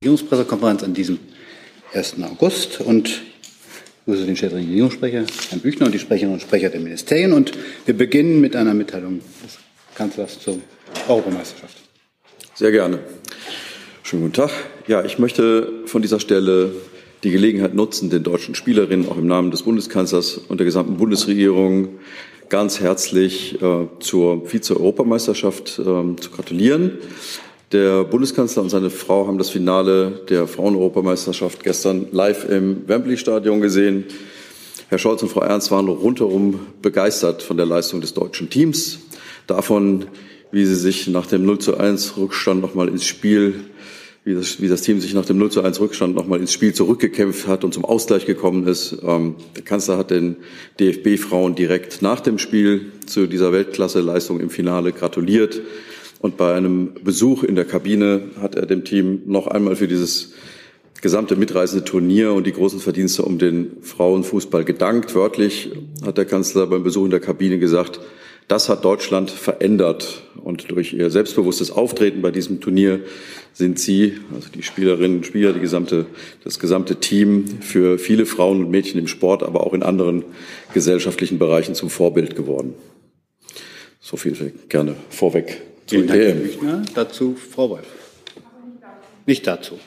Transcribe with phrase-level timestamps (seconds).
[0.00, 1.18] Regierungspressekonferenz an diesem
[1.92, 2.22] 1.
[2.22, 3.20] August und
[4.04, 7.32] grüße den stellvertretenden Regierungssprecher, Herrn Büchner, und die Sprecherinnen und Sprecher der Ministerien.
[7.32, 7.50] Und
[7.84, 9.58] wir beginnen mit einer Mitteilung des
[9.96, 10.60] Kanzlers zur
[11.08, 11.78] Europameisterschaft.
[12.54, 13.00] Sehr gerne.
[14.04, 14.50] Schönen guten Tag.
[14.86, 16.70] Ja, ich möchte von dieser Stelle
[17.24, 21.98] die Gelegenheit nutzen, den deutschen Spielerinnen auch im Namen des Bundeskanzlers und der gesamten Bundesregierung
[22.48, 26.98] ganz herzlich äh, zur Vize-Europameisterschaft äh, zu gratulieren.
[27.72, 34.04] Der Bundeskanzler und seine Frau haben das Finale der Frauen-Europameisterschaft gestern live im Wembley-Stadion gesehen.
[34.88, 39.00] Herr Scholz und Frau Ernst waren rundherum begeistert von der Leistung des deutschen Teams,
[39.46, 40.06] davon,
[40.50, 43.64] wie sie sich nach dem 0 zu 1 Rückstand nochmal ins Spiel,
[44.24, 46.72] wie das, wie das Team sich nach dem 0 zu 1 Rückstand nochmal ins Spiel
[46.72, 48.96] zurückgekämpft hat und zum Ausgleich gekommen ist.
[49.02, 50.36] Ähm, der Kanzler hat den
[50.80, 55.60] DFB-Frauen direkt nach dem Spiel zu dieser Weltklasse-Leistung im Finale gratuliert.
[56.20, 60.32] Und bei einem Besuch in der Kabine hat er dem Team noch einmal für dieses
[61.00, 65.14] gesamte mitreisende Turnier und die großen Verdienste um den Frauenfußball gedankt.
[65.14, 65.70] Wörtlich
[66.04, 68.00] hat der Kanzler beim Besuch in der Kabine gesagt,
[68.48, 70.22] das hat Deutschland verändert.
[70.42, 73.00] Und durch ihr selbstbewusstes Auftreten bei diesem Turnier
[73.52, 76.06] sind sie, also die Spielerinnen und Spieler, die gesamte,
[76.42, 80.24] das gesamte Team für viele Frauen und Mädchen im Sport, aber auch in anderen
[80.72, 82.74] gesellschaftlichen Bereichen zum Vorbild geworden.
[84.00, 86.82] So viel gerne vorweg Vielen Dank, Herr Büchner.
[86.94, 87.86] Dazu Frau Wolf.
[89.24, 89.78] Nicht dazu.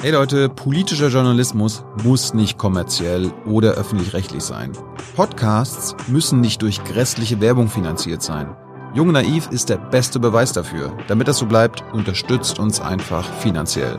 [0.00, 4.72] Hey Leute, politischer Journalismus muss nicht kommerziell oder öffentlich-rechtlich sein.
[5.16, 8.56] Podcasts müssen nicht durch grässliche Werbung finanziert sein.
[8.94, 10.96] Jung Naiv ist der beste Beweis dafür.
[11.08, 13.96] Damit das so bleibt, unterstützt uns einfach finanziell.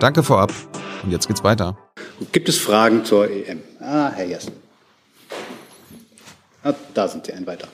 [0.00, 0.52] Danke vorab
[1.02, 1.78] und jetzt geht's weiter.
[2.32, 3.62] Gibt es Fragen zur EM?
[3.80, 4.52] Ah, Herr Jessen.
[6.62, 7.68] Ah, da sind Sie, ein weiter.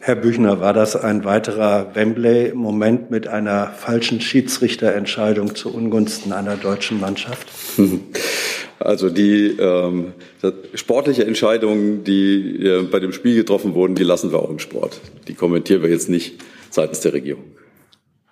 [0.00, 7.00] Herr Büchner, war das ein weiterer Wembley-Moment mit einer falschen Schiedsrichterentscheidung zu Ungunsten einer deutschen
[7.00, 7.46] Mannschaft?
[8.78, 10.12] Also die ähm,
[10.74, 15.00] sportliche Entscheidungen, die äh, bei dem Spiel getroffen wurden, die lassen wir auch im Sport.
[15.28, 16.40] Die kommentieren wir jetzt nicht
[16.70, 17.44] seitens der Regierung.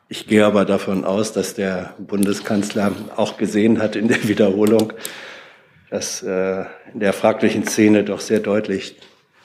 [0.09, 4.93] Ich gehe aber davon aus, dass der Bundeskanzler auch gesehen hat in der Wiederholung,
[5.89, 8.97] dass äh, in der fraglichen Szene doch sehr deutlich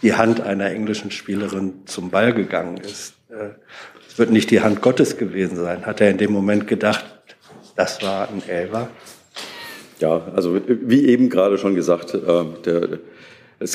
[0.05, 3.16] die Hand einer englischen Spielerin zum Ball gegangen ist.
[3.29, 3.55] Äh,
[4.07, 5.88] es wird nicht die Hand Gottes gewesen sein.
[5.88, 7.03] Hat er in dem Moment gedacht,
[7.75, 8.88] das war ein Elfer?
[9.99, 12.19] Ja, also wie eben gerade schon gesagt, äh,
[12.65, 12.99] der,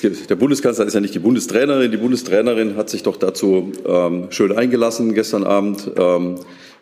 [0.01, 1.91] gibt, der Bundeskanzler ist ja nicht die Bundestrainerin.
[1.91, 6.37] Die Bundestrainerin hat sich doch dazu ähm, schön eingelassen gestern Abend ähm,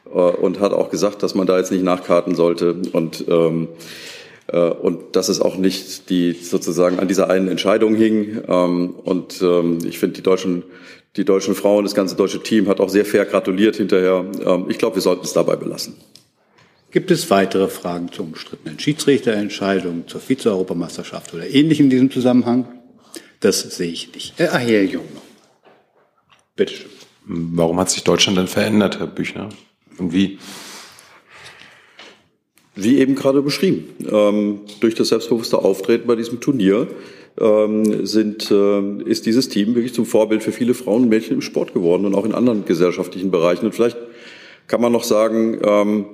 [0.05, 2.77] äh, und hat auch gesagt, dass man da jetzt nicht nachkarten sollte.
[2.93, 3.77] Und ähm, äh,
[4.57, 8.43] und dass es auch nicht die sozusagen an dieser einen Entscheidung hing.
[8.49, 10.63] Ähm, und ähm, ich finde, die deutschen,
[11.17, 14.25] die deutschen Frauen, das ganze deutsche Team hat auch sehr fair gratuliert hinterher.
[14.45, 15.97] Ähm, ich glaube, wir sollten es dabei belassen.
[16.91, 22.67] Gibt es weitere Fragen zur umstrittenen Schiedsrichterentscheidung, zur Vize-Europameisterschaft oder ähnlichem in diesem Zusammenhang?
[23.41, 24.41] Das sehe ich nicht.
[24.41, 25.05] Äh, ach, Herr Jung.
[26.57, 26.91] Bitte schön.
[27.27, 29.51] Warum hat sich Deutschland denn verändert, Herr Büchner?
[29.99, 30.39] Und wie?
[32.83, 36.87] Wie eben gerade beschrieben, ähm, durch das selbstbewusste Auftreten bei diesem Turnier
[37.41, 41.43] ähm, sind, äh, ist dieses Team wirklich zum Vorbild für viele Frauen und Mädchen im
[41.43, 43.67] Sport geworden und auch in anderen gesellschaftlichen Bereichen.
[43.67, 43.97] Und vielleicht
[44.69, 46.07] kann man noch sagen, ähm,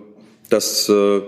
[0.48, 1.20] dass äh,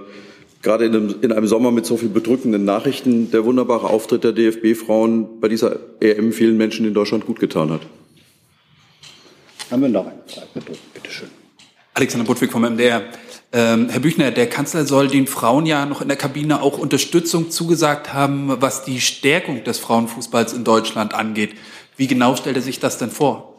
[0.63, 4.33] gerade in einem, in einem Sommer mit so viel bedrückenden Nachrichten der wunderbare Auftritt der
[4.33, 7.83] DFB-Frauen bei dieser EM vielen Menschen in Deutschland gut getan hat.
[9.71, 10.47] Haben wir noch eine Frage?
[10.95, 11.29] Bitte schön.
[11.93, 13.03] Alexander Budwig vom MDR.
[13.53, 17.51] Ähm, Herr Büchner, der Kanzler soll den Frauen ja noch in der Kabine auch Unterstützung
[17.51, 21.51] zugesagt haben, was die Stärkung des Frauenfußballs in Deutschland angeht.
[21.97, 23.55] Wie genau stellt er sich das denn vor?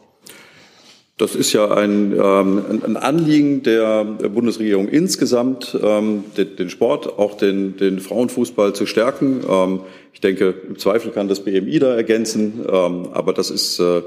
[1.16, 7.36] Das ist ja ein, ähm, ein Anliegen der Bundesregierung insgesamt, ähm, den, den, Sport, auch
[7.36, 9.40] den, den Frauenfußball zu stärken.
[9.50, 9.80] Ähm,
[10.12, 14.02] ich denke, im Zweifel kann das BMI da ergänzen, ähm, aber das ist äh,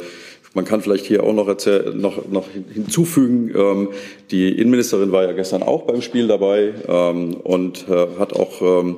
[0.53, 3.89] man kann vielleicht hier auch noch, erzähl, noch, noch hinzufügen, ähm,
[4.31, 8.97] die Innenministerin war ja gestern auch beim Spiel dabei ähm, und äh, hat auch ähm,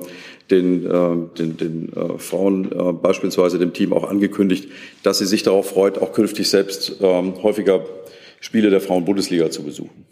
[0.50, 4.68] den, äh, den, den äh, Frauen äh, beispielsweise dem Team auch angekündigt,
[5.02, 7.84] dass sie sich darauf freut, auch künftig selbst ähm, häufiger
[8.40, 10.04] Spiele der Frauen-Bundesliga zu besuchen.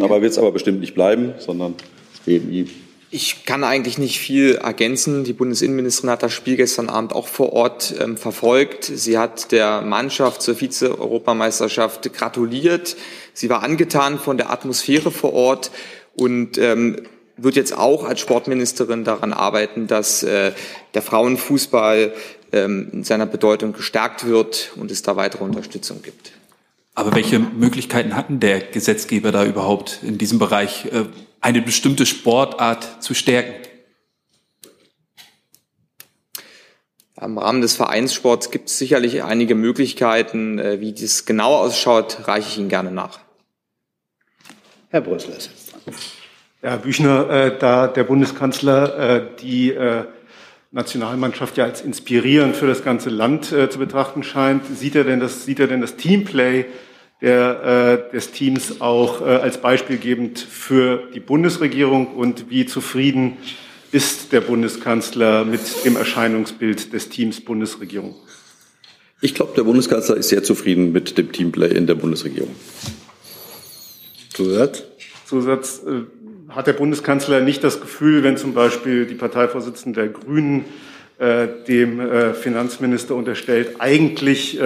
[0.00, 1.74] Aber wird es aber bestimmt nicht bleiben, sondern
[2.10, 2.66] das BMI
[3.14, 5.22] ich kann eigentlich nicht viel ergänzen.
[5.22, 8.86] Die Bundesinnenministerin hat das Spiel gestern Abend auch vor Ort ähm, verfolgt.
[8.86, 12.96] Sie hat der Mannschaft zur Vize-Europameisterschaft gratuliert.
[13.32, 15.70] Sie war angetan von der Atmosphäre vor Ort
[16.16, 17.02] und ähm,
[17.36, 20.50] wird jetzt auch als Sportministerin daran arbeiten, dass äh,
[20.94, 22.12] der Frauenfußball
[22.50, 26.32] ähm, in seiner Bedeutung gestärkt wird und es da weitere Unterstützung gibt.
[26.96, 30.86] Aber welche Möglichkeiten hatten der Gesetzgeber da überhaupt in diesem Bereich?
[30.86, 31.04] Äh,
[31.44, 33.52] eine bestimmte Sportart zu stärken?
[37.20, 40.58] Im Rahmen des Vereinssports gibt es sicherlich einige Möglichkeiten.
[40.58, 43.20] Äh, wie das genau ausschaut, reiche ich Ihnen gerne nach.
[44.88, 45.94] Herr Brüssel ist jetzt dran.
[46.62, 50.04] Herr Büchner, äh, da der Bundeskanzler äh, die äh,
[50.70, 55.44] Nationalmannschaft ja als inspirierend für das ganze Land zu betrachten scheint, sieht er denn das,
[55.44, 56.64] sieht er denn das Teamplay
[57.24, 63.38] der, äh, des Teams auch äh, als beispielgebend für die Bundesregierung und wie zufrieden
[63.92, 68.14] ist der Bundeskanzler mit dem Erscheinungsbild des Teams Bundesregierung?
[69.22, 72.54] Ich glaube, der Bundeskanzler ist sehr zufrieden mit dem Teamplay in der Bundesregierung.
[74.34, 74.82] Zusatz?
[75.24, 75.80] Zusatz.
[75.86, 76.02] Äh,
[76.50, 80.66] hat der Bundeskanzler nicht das Gefühl, wenn zum Beispiel die Parteivorsitzende der Grünen
[81.18, 84.60] äh, dem äh, Finanzminister unterstellt, eigentlich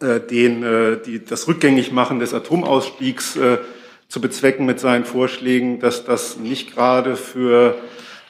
[0.00, 3.58] den, äh, die, das Rückgängigmachen des Atomausstiegs äh,
[4.08, 7.76] zu bezwecken mit seinen Vorschlägen, dass das nicht gerade für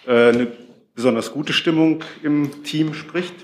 [0.06, 0.46] äh, eine
[0.94, 3.34] besonders gute Stimmung im Team spricht?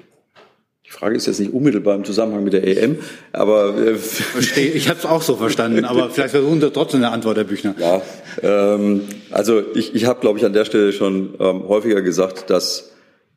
[0.87, 2.99] Die Frage ist jetzt nicht unmittelbar im Zusammenhang mit der EM,
[3.33, 7.13] aber äh, Verstehe, ich habe es auch so verstanden, aber vielleicht versuchen Sie trotzdem eine
[7.13, 7.75] Antwort, Herr Büchner.
[7.79, 8.03] Ja,
[8.43, 12.93] ähm, also ich, ich habe, glaube ich, an der Stelle schon ähm, häufiger gesagt, dass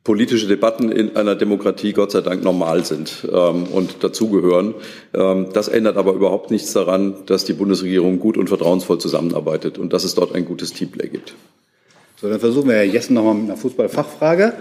[0.05, 4.75] politische Debatten in einer Demokratie Gott sei Dank normal sind ähm, und dazugehören.
[5.13, 9.91] Ähm, das ändert aber überhaupt nichts daran, dass die Bundesregierung gut und vertrauensvoll zusammenarbeitet und
[9.91, 11.33] dass es dort ein gutes Teamplay gibt.
[12.21, 14.53] So, dann versuchen wir Herr Jessen nochmal mit einer Fußballfachfrage.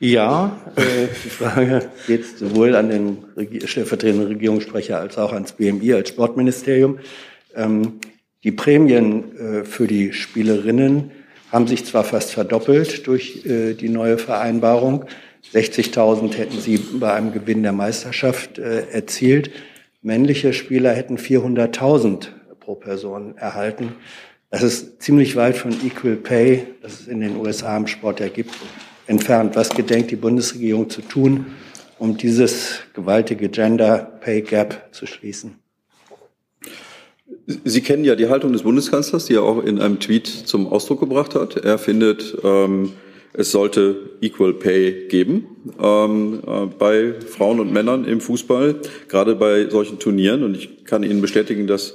[0.00, 3.18] Ja, äh, die Frage geht sowohl an den
[3.66, 6.98] stellvertretenden Regierungssprecher als auch ans BMI, als Sportministerium.
[7.54, 8.00] Ähm,
[8.44, 11.10] die Prämien äh, für die Spielerinnen
[11.56, 15.06] haben sich zwar fast verdoppelt durch äh, die neue Vereinbarung.
[15.54, 19.50] 60.000 hätten sie bei einem Gewinn der Meisterschaft äh, erzielt.
[20.02, 22.28] Männliche Spieler hätten 400.000
[22.60, 23.94] pro Person erhalten.
[24.50, 28.28] Das ist ziemlich weit von Equal Pay, das es in den USA im Sport ja
[28.28, 28.50] gibt,
[29.06, 29.56] entfernt.
[29.56, 31.46] Was gedenkt die Bundesregierung zu tun,
[31.98, 35.58] um dieses gewaltige Gender Pay Gap zu schließen?
[37.46, 40.98] Sie kennen ja die Haltung des Bundeskanzlers, die er auch in einem Tweet zum Ausdruck
[40.98, 41.56] gebracht hat.
[41.56, 42.92] Er findet, ähm,
[43.34, 45.46] es sollte Equal Pay geben
[45.80, 48.74] ähm, äh, bei Frauen und Männern im Fußball,
[49.06, 50.42] gerade bei solchen Turnieren.
[50.42, 51.94] Und ich kann Ihnen bestätigen, dass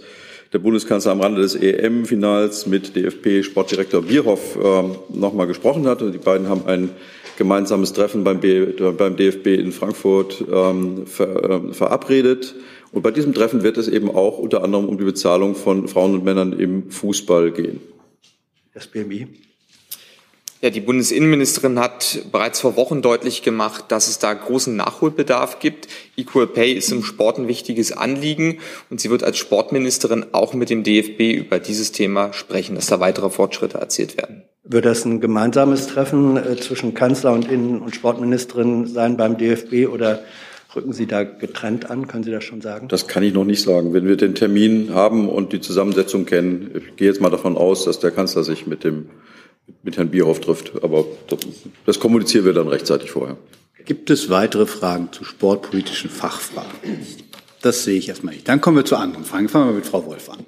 [0.54, 4.84] der Bundeskanzler am Rande des EM-Finals mit DFB-Sportdirektor Bierhoff äh,
[5.14, 6.02] nochmal gesprochen hat.
[6.02, 6.92] Und die beiden haben ein
[7.38, 8.68] gemeinsames Treffen beim, B,
[8.98, 12.56] beim DFB in Frankfurt ähm, ver, äh, verabredet.
[12.92, 16.14] Und bei diesem Treffen wird es eben auch unter anderem um die Bezahlung von Frauen
[16.14, 17.80] und Männern im Fußball gehen.
[18.74, 19.28] Das BMI.
[20.62, 25.88] Ja, die Bundesinnenministerin hat bereits vor Wochen deutlich gemacht, dass es da großen Nachholbedarf gibt.
[26.16, 28.60] Equal Pay ist im Sport ein wichtiges Anliegen
[28.92, 33.00] und sie wird als Sportministerin auch mit dem DFB über dieses Thema sprechen, dass da
[33.00, 34.44] weitere Fortschritte erzielt werden.
[34.64, 39.92] Wird das ein gemeinsames Treffen äh, zwischen Kanzler und Innen- und Sportministerin sein beim DFB
[39.92, 40.22] oder
[40.76, 42.08] rücken Sie da getrennt an?
[42.08, 42.88] Können Sie das schon sagen?
[42.88, 43.94] Das kann ich noch nicht sagen.
[43.94, 47.86] Wenn wir den Termin haben und die Zusammensetzung kennen, ich gehe jetzt mal davon aus,
[47.86, 49.10] dass der Kanzler sich mit dem
[49.84, 50.84] mit Herrn Bierhoff trifft.
[50.84, 51.40] Aber das,
[51.86, 53.38] das kommunizieren wir dann rechtzeitig vorher.
[53.86, 56.70] Gibt es weitere Fragen zu sportpolitischen Fachfragen?
[57.62, 58.48] Das sehe ich erstmal nicht.
[58.48, 59.50] Dann kommen wir zu anderen Fragen.
[59.50, 60.40] Fangen wir mit Frau Wolf an.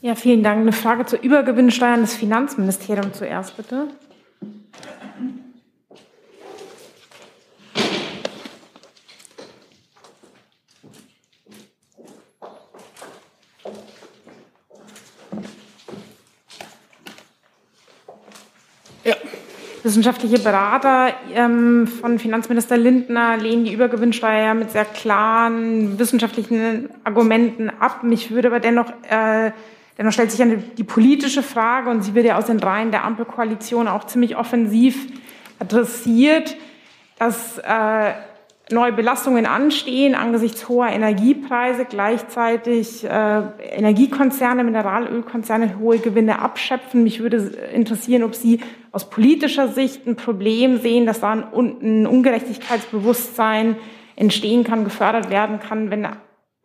[0.00, 0.60] Ja, vielen Dank.
[0.60, 3.88] Eine Frage zur Übergewinnsteuer an das Finanzministerium zuerst, bitte.
[19.82, 28.02] Wissenschaftliche Berater ähm, von Finanzminister Lindner lehnen die Übergewinnsteuer mit sehr klaren wissenschaftlichen Argumenten ab.
[28.02, 29.52] Mich würde aber dennoch, äh,
[29.96, 33.04] dennoch stellt sich eine, die politische Frage und sie wird ja aus den Reihen der
[33.04, 35.06] Ampelkoalition auch ziemlich offensiv
[35.60, 36.56] adressiert,
[37.18, 38.12] dass äh,
[38.70, 47.02] neue Belastungen anstehen angesichts hoher Energiepreise, gleichzeitig äh, Energiekonzerne, Mineralölkonzerne hohe Gewinne abschöpfen.
[47.02, 47.38] Mich würde
[47.72, 48.60] interessieren, ob Sie
[48.92, 53.76] aus politischer Sicht ein Problem sehen, dass da ein, ein Ungerechtigkeitsbewusstsein
[54.16, 56.06] entstehen kann, gefördert werden kann, wenn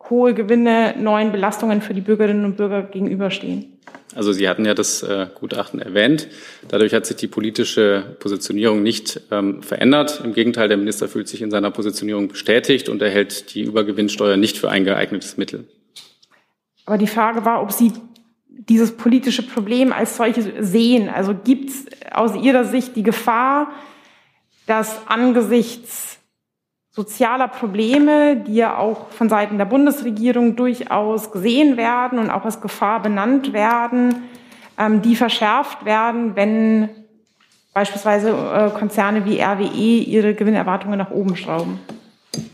[0.10, 3.80] hohe Gewinne neuen Belastungen für die Bürgerinnen und Bürger gegenüberstehen.
[4.16, 6.28] Also Sie hatten ja das äh, Gutachten erwähnt.
[6.68, 10.22] Dadurch hat sich die politische Positionierung nicht ähm, verändert.
[10.24, 14.58] Im Gegenteil, der Minister fühlt sich in seiner Positionierung bestätigt und erhält die Übergewinnsteuer nicht
[14.58, 15.68] für ein geeignetes Mittel.
[16.86, 17.94] Aber die Frage war, ob Sie
[18.48, 21.10] dieses politische Problem als solches sehen.
[21.10, 23.72] Also gibt es aus Ihrer Sicht die Gefahr,
[24.68, 26.13] dass angesichts
[26.96, 32.62] sozialer Probleme, die ja auch von Seiten der Bundesregierung durchaus gesehen werden und auch als
[32.62, 34.24] Gefahr benannt werden,
[34.78, 36.90] ähm, die verschärft werden, wenn
[37.74, 41.80] beispielsweise äh, Konzerne wie RWE ihre Gewinnerwartungen nach oben schrauben?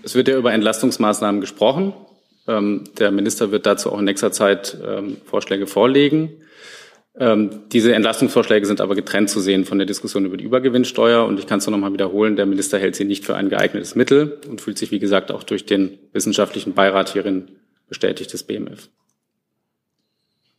[0.04, 1.94] Es wird ja über Entlastungsmaßnahmen gesprochen.
[2.48, 6.32] Ähm, der Minister wird dazu auch in nächster Zeit ähm, Vorschläge vorlegen.
[7.18, 11.26] Ähm, diese Entlastungsvorschläge sind aber getrennt zu sehen von der Diskussion über die Übergewinnsteuer.
[11.26, 13.50] Und ich kann es nur noch mal wiederholen, der Minister hält sie nicht für ein
[13.50, 17.50] geeignetes Mittel und fühlt sich, wie gesagt, auch durch den wissenschaftlichen Beirat hierin
[17.88, 18.90] bestätigt des BMF.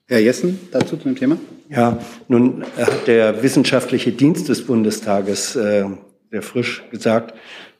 [0.07, 1.39] Herr Jessen, dazu zum Thema?
[1.69, 5.85] Ja, nun hat der wissenschaftliche Dienst des Bundestages äh,
[6.33, 7.35] sehr frisch gesagt,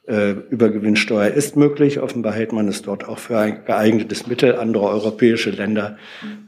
[0.07, 1.99] äh, Übergewinnsteuer ist möglich.
[1.99, 4.55] Offenbar hält man es dort auch für ein geeignetes Mittel.
[4.55, 5.97] Andere europäische Länder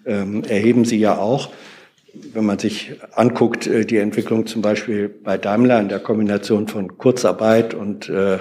[0.06, 1.50] ähm, erheben sie ja auch.
[2.14, 6.98] Wenn man sich anguckt, äh, die Entwicklung zum Beispiel bei Daimler in der Kombination von
[6.98, 8.38] Kurzarbeit und äh,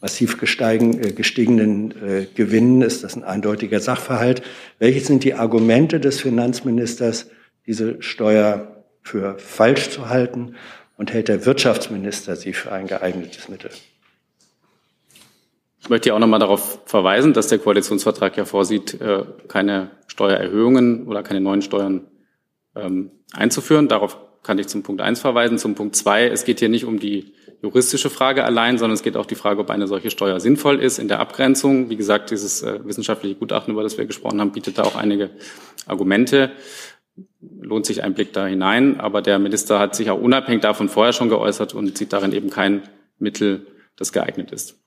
[0.00, 4.42] massiv gesteigen, äh, gestiegenen äh, Gewinnen, ist das ein eindeutiger Sachverhalt.
[4.78, 7.28] Welche sind die Argumente des Finanzministers,
[7.66, 10.54] diese Steuer für falsch zu halten?
[10.96, 13.70] Und hält der Wirtschaftsminister sie für ein geeignetes Mittel?
[15.80, 21.06] Ich möchte hier auch nochmal darauf verweisen, dass der Koalitionsvertrag ja vorsieht, äh, keine Steuererhöhungen
[21.06, 22.06] oder keine neuen Steuern
[22.78, 23.88] ähm, einzuführen.
[23.88, 25.58] Darauf kann ich zum Punkt eins verweisen.
[25.58, 29.16] Zum Punkt zwei: es geht hier nicht um die juristische Frage allein, sondern es geht
[29.16, 31.90] auch die Frage, ob eine solche Steuer sinnvoll ist in der Abgrenzung.
[31.90, 35.30] Wie gesagt, dieses äh, wissenschaftliche Gutachten, über das wir gesprochen haben, bietet da auch einige
[35.86, 36.52] Argumente.
[37.40, 39.00] Lohnt sich ein Blick da hinein.
[39.00, 42.50] Aber der Minister hat sich auch unabhängig davon vorher schon geäußert und sieht darin eben
[42.50, 42.82] kein
[43.18, 43.66] Mittel,
[43.96, 44.78] das geeignet ist.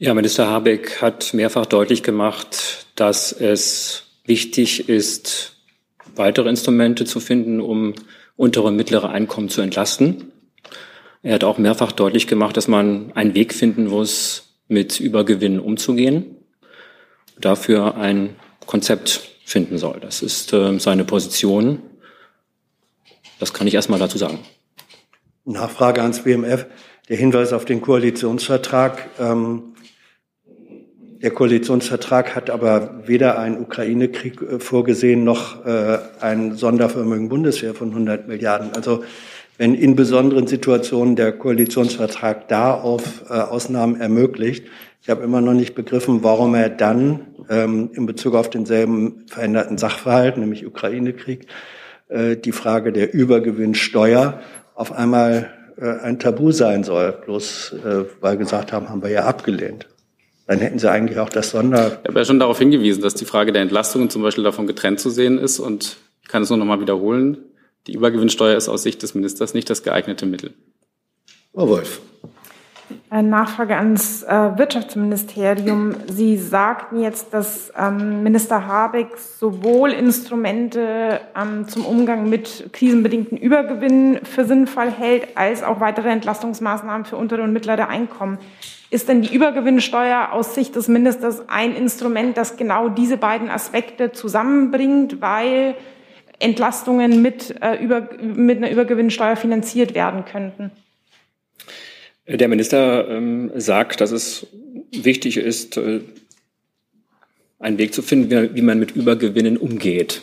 [0.00, 5.56] Ja, Minister Habeck hat mehrfach deutlich gemacht, dass es wichtig ist,
[6.14, 7.94] weitere Instrumente zu finden, um
[8.36, 10.32] untere und mittlere Einkommen zu entlasten.
[11.22, 16.36] Er hat auch mehrfach deutlich gemacht, dass man einen Weg finden muss, mit Übergewinnen umzugehen,
[17.40, 19.98] dafür ein Konzept finden soll.
[20.00, 21.80] Das ist äh, seine Position.
[23.40, 24.40] Das kann ich erstmal dazu sagen.
[25.44, 26.66] Nachfrage ans BMF.
[27.08, 29.08] Der Hinweis auf den Koalitionsvertrag.
[29.18, 29.74] Ähm,
[31.22, 37.90] der Koalitionsvertrag hat aber weder einen Ukraine-Krieg äh, vorgesehen noch äh, ein Sondervermögen Bundeswehr von
[37.90, 38.70] 100 Milliarden.
[38.74, 39.02] Also
[39.56, 44.66] wenn in besonderen Situationen der Koalitionsvertrag da auf äh, Ausnahmen ermöglicht,
[45.02, 49.78] ich habe immer noch nicht begriffen, warum er dann ähm, in Bezug auf denselben veränderten
[49.78, 51.46] Sachverhalt, nämlich Ukraine-Krieg,
[52.08, 54.40] äh, die Frage der Übergewinnsteuer
[54.76, 59.24] auf einmal äh, ein Tabu sein soll, bloß äh, weil gesagt haben, haben wir ja
[59.24, 59.88] abgelehnt
[60.48, 61.98] dann hätten Sie eigentlich auch das Sonder.
[62.02, 64.98] Ich habe ja schon darauf hingewiesen, dass die Frage der Entlastungen zum Beispiel davon getrennt
[64.98, 65.58] zu sehen ist.
[65.58, 67.36] Und ich kann es nur noch mal wiederholen.
[67.86, 70.54] Die Übergewinnsteuer ist aus Sicht des Ministers nicht das geeignete Mittel.
[71.52, 72.00] Frau Wolf.
[73.10, 75.94] Eine Nachfrage ans äh, Wirtschaftsministerium.
[76.06, 84.24] Sie sagten jetzt, dass ähm, Minister Habeck sowohl Instrumente ähm, zum Umgang mit krisenbedingten Übergewinnen
[84.24, 88.38] für sinnvoll hält, als auch weitere Entlastungsmaßnahmen für untere und mittlere Einkommen.
[88.90, 94.12] Ist denn die Übergewinnsteuer aus Sicht des Ministers ein Instrument, das genau diese beiden Aspekte
[94.12, 95.74] zusammenbringt, weil
[96.38, 100.70] Entlastungen mit, äh, über, mit einer Übergewinnsteuer finanziert werden könnten?
[102.26, 104.46] Der Minister ähm, sagt, dass es
[104.92, 106.00] wichtig ist, äh,
[107.58, 110.22] einen Weg zu finden, wie, wie man mit Übergewinnen umgeht.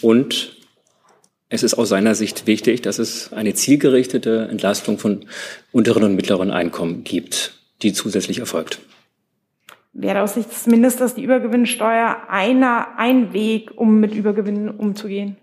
[0.00, 0.53] Und
[1.48, 5.26] es ist aus seiner Sicht wichtig, dass es eine zielgerichtete Entlastung von
[5.72, 8.80] unteren und mittleren Einkommen gibt, die zusätzlich erfolgt.
[9.92, 15.36] Wäre aus Sicht des Ministers die Übergewinnsteuer einer, ein Weg, um mit Übergewinnen umzugehen?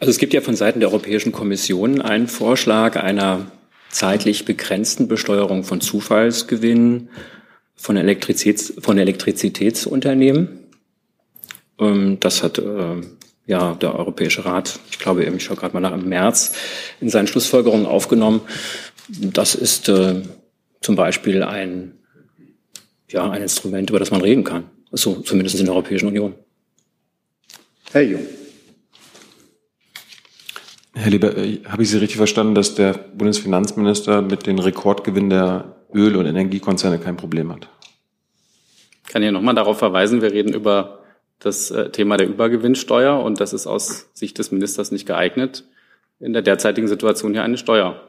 [0.00, 3.50] Also es gibt ja von Seiten der Europäischen Kommission einen Vorschlag einer
[3.90, 7.10] zeitlich begrenzten Besteuerung von Zufallsgewinnen
[7.74, 10.66] von, Elektrizitäts, von Elektrizitätsunternehmen.
[11.78, 13.00] Ähm, das hat äh,
[13.48, 16.52] ja der Europäische Rat, ich glaube, ich schaue gerade mal nach, im März
[17.00, 18.42] in seinen Schlussfolgerungen aufgenommen.
[19.08, 20.22] Das ist äh,
[20.82, 21.94] zum Beispiel ein,
[23.08, 24.64] ja, ein Instrument, über das man reden kann.
[24.92, 26.34] So, zumindest in der Europäischen Union.
[27.90, 28.26] Herr Jung.
[30.94, 35.74] Herr Lieber, äh, habe ich Sie richtig verstanden, dass der Bundesfinanzminister mit den Rekordgewinn der
[35.94, 37.68] Öl- und Energiekonzerne kein Problem hat?
[39.06, 40.97] Ich kann hier nochmal darauf verweisen, wir reden über
[41.40, 45.64] das äh, Thema der Übergewinnsteuer und das ist aus Sicht des Ministers nicht geeignet,
[46.20, 48.00] in der derzeitigen Situation hier eine Steuer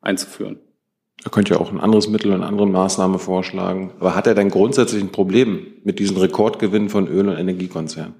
[0.00, 0.58] einzuführen.
[1.22, 3.92] Er könnte ja auch ein anderes Mittel, eine andere Maßnahme vorschlagen.
[4.00, 8.14] Aber hat er denn grundsätzlich ein Problem mit diesen Rekordgewinnen von Öl- und Energiekonzernen?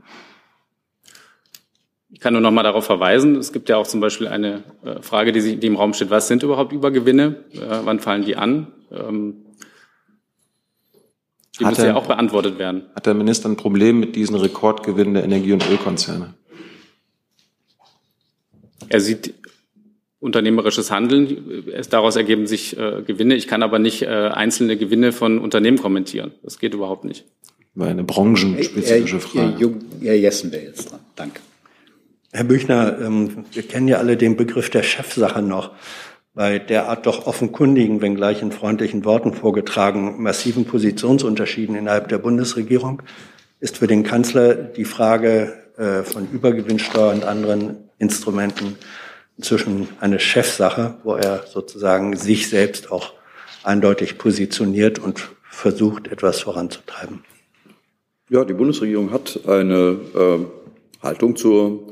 [2.10, 5.00] Ich kann nur noch mal darauf verweisen, es gibt ja auch zum Beispiel eine äh,
[5.00, 8.66] Frage, die, im Raum steht, was sind überhaupt Übergewinne, äh, wann fallen die an?
[11.60, 12.82] Die müssen ja auch beantwortet werden.
[12.94, 16.34] Hat der Minister ein Problem mit diesen Rekordgewinnen der Energie- und Ölkonzerne?
[18.88, 19.34] Er sieht
[20.18, 21.64] unternehmerisches Handeln.
[21.72, 23.34] Es, daraus ergeben sich äh, Gewinne.
[23.34, 26.32] Ich kann aber nicht äh, einzelne Gewinne von Unternehmen kommentieren.
[26.42, 27.24] Das geht überhaupt nicht.
[27.74, 29.52] War eine branchenspezifische Herr, Frage.
[29.52, 31.00] Herr, Jung, Herr Jessen wäre jetzt dran.
[31.14, 31.40] Danke.
[32.32, 35.70] Herr Büchner, ähm, wir kennen ja alle den Begriff der Chefsache noch.
[36.40, 43.02] Bei derart doch offenkundigen, wenngleich in freundlichen Worten vorgetragen, massiven Positionsunterschieden innerhalb der Bundesregierung
[43.58, 48.78] ist für den Kanzler die Frage äh, von Übergewinnsteuer und anderen Instrumenten
[49.36, 53.12] inzwischen eine Chefsache, wo er sozusagen sich selbst auch
[53.62, 57.22] eindeutig positioniert und versucht, etwas voranzutreiben.
[58.30, 60.38] Ja, die Bundesregierung hat eine äh,
[61.02, 61.89] Haltung zur,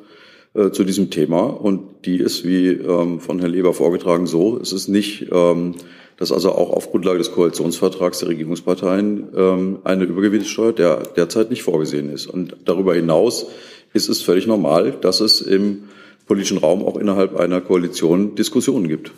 [0.58, 4.58] äh, zu diesem Thema und die ist, wie ähm, von Herrn Leber vorgetragen, so.
[4.60, 5.76] Es ist nicht, ähm,
[6.16, 11.62] dass also auch auf Grundlage des Koalitionsvertrags der Regierungsparteien ähm, eine Übergewinnsteuer der, derzeit nicht
[11.62, 12.26] vorgesehen ist.
[12.26, 13.46] Und darüber hinaus
[13.92, 15.84] ist es völlig normal, dass es im
[16.26, 19.12] politischen Raum auch innerhalb einer Koalition Diskussionen gibt.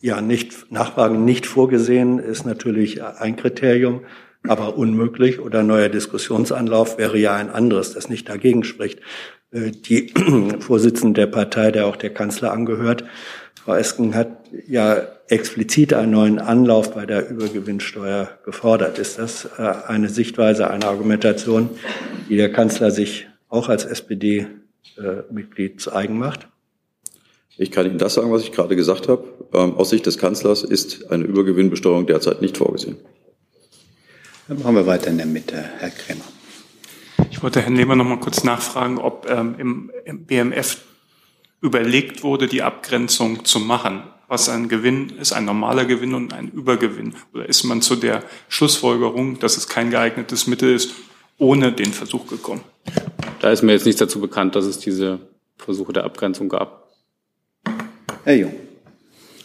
[0.00, 4.00] Ja, nicht, Nachfragen nicht vorgesehen ist natürlich ein Kriterium,
[4.42, 8.98] aber unmöglich oder neuer Diskussionsanlauf wäre ja ein anderes, das nicht dagegen spricht.
[9.52, 10.12] Äh, Die
[10.60, 13.04] Vorsitzende der Partei, der auch der Kanzler angehört,
[13.64, 14.28] Frau Esken, hat
[14.66, 18.98] ja explizit einen neuen Anlauf bei der Übergewinnsteuer gefordert.
[18.98, 21.70] Ist das äh, eine Sichtweise, eine Argumentation,
[22.28, 26.48] die der Kanzler sich auch als SPD-Mitglied zu eigen macht?
[27.56, 29.24] Ich kann Ihnen das sagen, was ich gerade gesagt habe.
[29.52, 32.96] Ähm, aus Sicht des Kanzlers ist eine Übergewinnbesteuerung derzeit nicht vorgesehen.
[34.48, 35.62] Dann machen wir weiter in der Mitte.
[35.78, 36.24] Herr Krämer.
[37.42, 40.76] Ich wollte Herrn Lehmann noch mal kurz nachfragen, ob ähm, im, im BMF
[41.60, 44.04] überlegt wurde, die Abgrenzung zu machen.
[44.28, 47.14] Was ein Gewinn ist, ein normaler Gewinn und ein Übergewinn.
[47.34, 50.92] Oder ist man zu der Schlussfolgerung, dass es kein geeignetes Mittel ist,
[51.36, 52.60] ohne den Versuch gekommen?
[53.40, 55.18] Da ist mir jetzt nichts dazu bekannt, dass es diese
[55.56, 56.92] Versuche der Abgrenzung gab.
[58.22, 58.54] Herr Jung.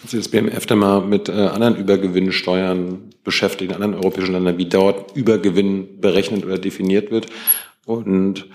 [0.04, 4.60] Hat sich das BMF da mal mit äh, anderen Übergewinnsteuern beschäftigt, in anderen europäischen Ländern,
[4.60, 7.26] wie dort Übergewinn berechnet oder definiert wird?
[7.88, 8.48] Und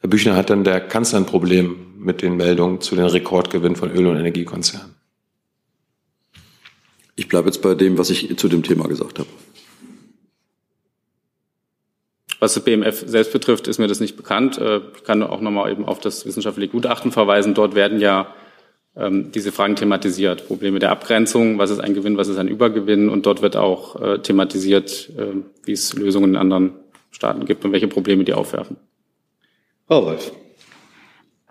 [0.00, 3.90] Herr Büchner hat dann der Kanzler ein Problem mit den Meldungen zu den Rekordgewinnen von
[3.90, 4.96] Öl- und Energiekonzernen.
[7.14, 9.28] Ich bleibe jetzt bei dem, was ich zu dem Thema gesagt habe.
[12.40, 14.58] Was das BMF selbst betrifft, ist mir das nicht bekannt.
[14.58, 17.54] Äh, Ich kann auch nochmal eben auf das wissenschaftliche Gutachten verweisen.
[17.54, 18.34] Dort werden ja
[18.96, 20.48] ähm, diese Fragen thematisiert.
[20.48, 23.08] Probleme der Abgrenzung, was ist ein Gewinn, was ist ein Übergewinn.
[23.08, 26.83] Und dort wird auch äh, thematisiert, äh, wie es Lösungen in anderen
[27.14, 28.76] Staaten gibt und welche Probleme die aufwerfen.
[29.86, 30.32] Frau Wolf.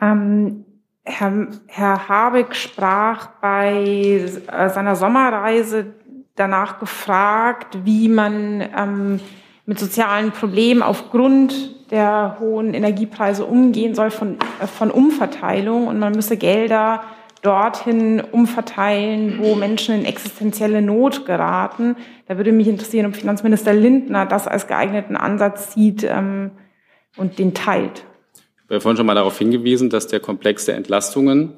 [0.02, 0.66] Ähm,
[1.06, 5.94] Herr, Herr Habeck sprach bei seiner Sommerreise
[6.36, 9.20] danach gefragt, wie man ähm,
[9.66, 15.88] mit sozialen Problemen aufgrund der hohen Energiepreise umgehen soll von, äh, von Umverteilung.
[15.88, 17.04] Und man müsse Gelder
[17.42, 21.98] dorthin umverteilen, wo Menschen in existenzielle Not geraten.
[22.26, 26.52] Da würde mich interessieren, ob Finanzminister Lindner das als geeigneten Ansatz sieht ähm,
[27.18, 28.06] und den teilt.
[28.56, 31.54] Ich habe vorhin schon mal darauf hingewiesen, dass der Komplex der Entlastungen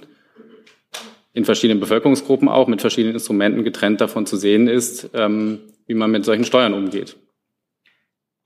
[1.34, 6.10] in verschiedenen Bevölkerungsgruppen auch mit verschiedenen Instrumenten getrennt davon zu sehen ist, ähm, wie man
[6.10, 7.18] mit solchen Steuern umgeht.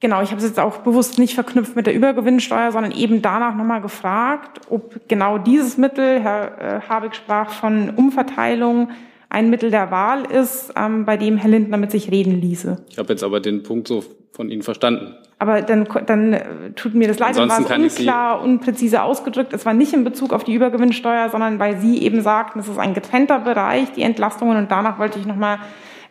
[0.01, 3.55] Genau, ich habe es jetzt auch bewusst nicht verknüpft mit der Übergewinnsteuer, sondern eben danach
[3.55, 8.91] nochmal gefragt, ob genau dieses Mittel, Herr äh, Habeck sprach von Umverteilung,
[9.29, 12.83] ein Mittel der Wahl ist, ähm, bei dem Herr Lindner mit sich reden ließe.
[12.89, 15.15] Ich habe jetzt aber den Punkt so von Ihnen verstanden.
[15.37, 19.53] Aber dann, dann äh, tut mir das leid, dann war Ansonsten es unklar, unpräzise ausgedrückt.
[19.53, 22.77] Es war nicht in Bezug auf die Übergewinnsteuer, sondern weil Sie eben sagten, es ist
[22.77, 24.57] ein getrennter Bereich, die Entlastungen.
[24.57, 25.59] Und danach wollte ich nochmal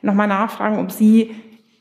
[0.01, 1.35] noch mal nachfragen, ob Sie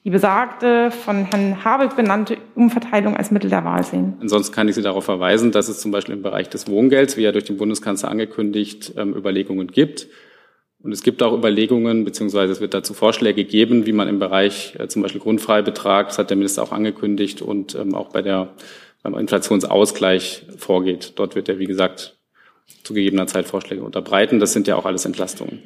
[0.03, 4.13] die besagte, von Herrn Habeck benannte Umverteilung als Mittel der Wahl sehen.
[4.21, 7.23] Ansonsten kann ich Sie darauf verweisen, dass es zum Beispiel im Bereich des Wohngelds, wie
[7.23, 10.07] ja durch den Bundeskanzler angekündigt, ähm, Überlegungen gibt.
[10.87, 14.73] Und es gibt auch Überlegungen, beziehungsweise es wird dazu Vorschläge geben, wie man im Bereich
[14.79, 18.53] äh, zum Beispiel Grundfreibetrag, das hat der Minister auch angekündigt, und ähm, auch bei der,
[19.03, 21.11] beim Inflationsausgleich vorgeht.
[21.17, 22.15] Dort wird er, wie gesagt,
[22.85, 24.39] zu gegebener Zeit Vorschläge unterbreiten.
[24.39, 25.61] Das sind ja auch alles Entlastungen.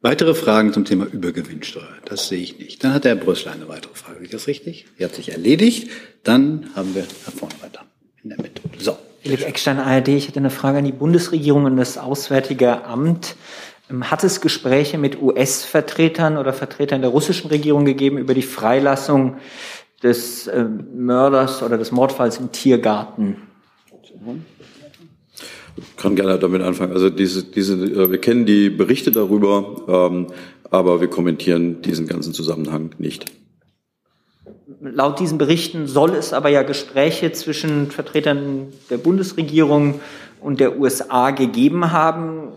[0.00, 1.86] Weitere Fragen zum Thema Übergewinnsteuer?
[2.04, 2.82] Das sehe ich nicht.
[2.82, 4.24] Dann hat der Herr Brüssel eine weitere Frage.
[4.24, 4.86] Ich das richtig?
[4.98, 5.92] Die hat sich erledigt.
[6.24, 7.84] Dann haben wir da vorne weiter
[8.24, 8.62] in der Mitte.
[8.78, 8.98] So.
[9.22, 10.08] Philipp Eckstein, ARD.
[10.08, 13.36] Ich hätte eine Frage an die Bundesregierung und das Auswärtige Amt.
[13.92, 19.36] Ähm, Hat es Gespräche mit US-Vertretern oder Vertretern der russischen Regierung gegeben über die Freilassung
[20.02, 23.36] des äh, Mörders oder des Mordfalls im Tiergarten?
[25.76, 26.92] Ich kann gerne damit anfangen.
[26.92, 30.26] Also diese, diese, äh, wir kennen die Berichte darüber, ähm,
[30.70, 33.26] aber wir kommentieren diesen ganzen Zusammenhang nicht.
[34.80, 40.00] laut diesen Berichten soll es aber ja Gespräche zwischen Vertretern der Bundesregierung
[40.40, 42.51] und der USA gegeben haben.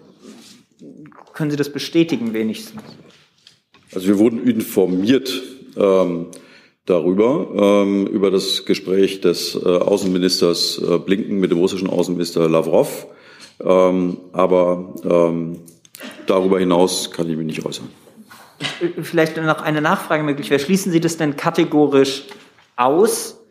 [1.35, 2.81] Können Sie das bestätigen wenigstens?
[3.93, 5.43] Also wir wurden informiert
[5.75, 6.27] ähm,
[6.85, 13.07] darüber, ähm, über das Gespräch des äh, Außenministers äh, Blinken mit dem russischen Außenminister Lavrov.
[13.59, 15.59] Ähm, aber ähm,
[16.25, 17.89] darüber hinaus kann ich mich nicht äußern.
[19.01, 20.61] Vielleicht noch eine Nachfrage möglich wäre.
[20.61, 22.23] Schließen Sie das denn kategorisch
[22.77, 23.41] aus,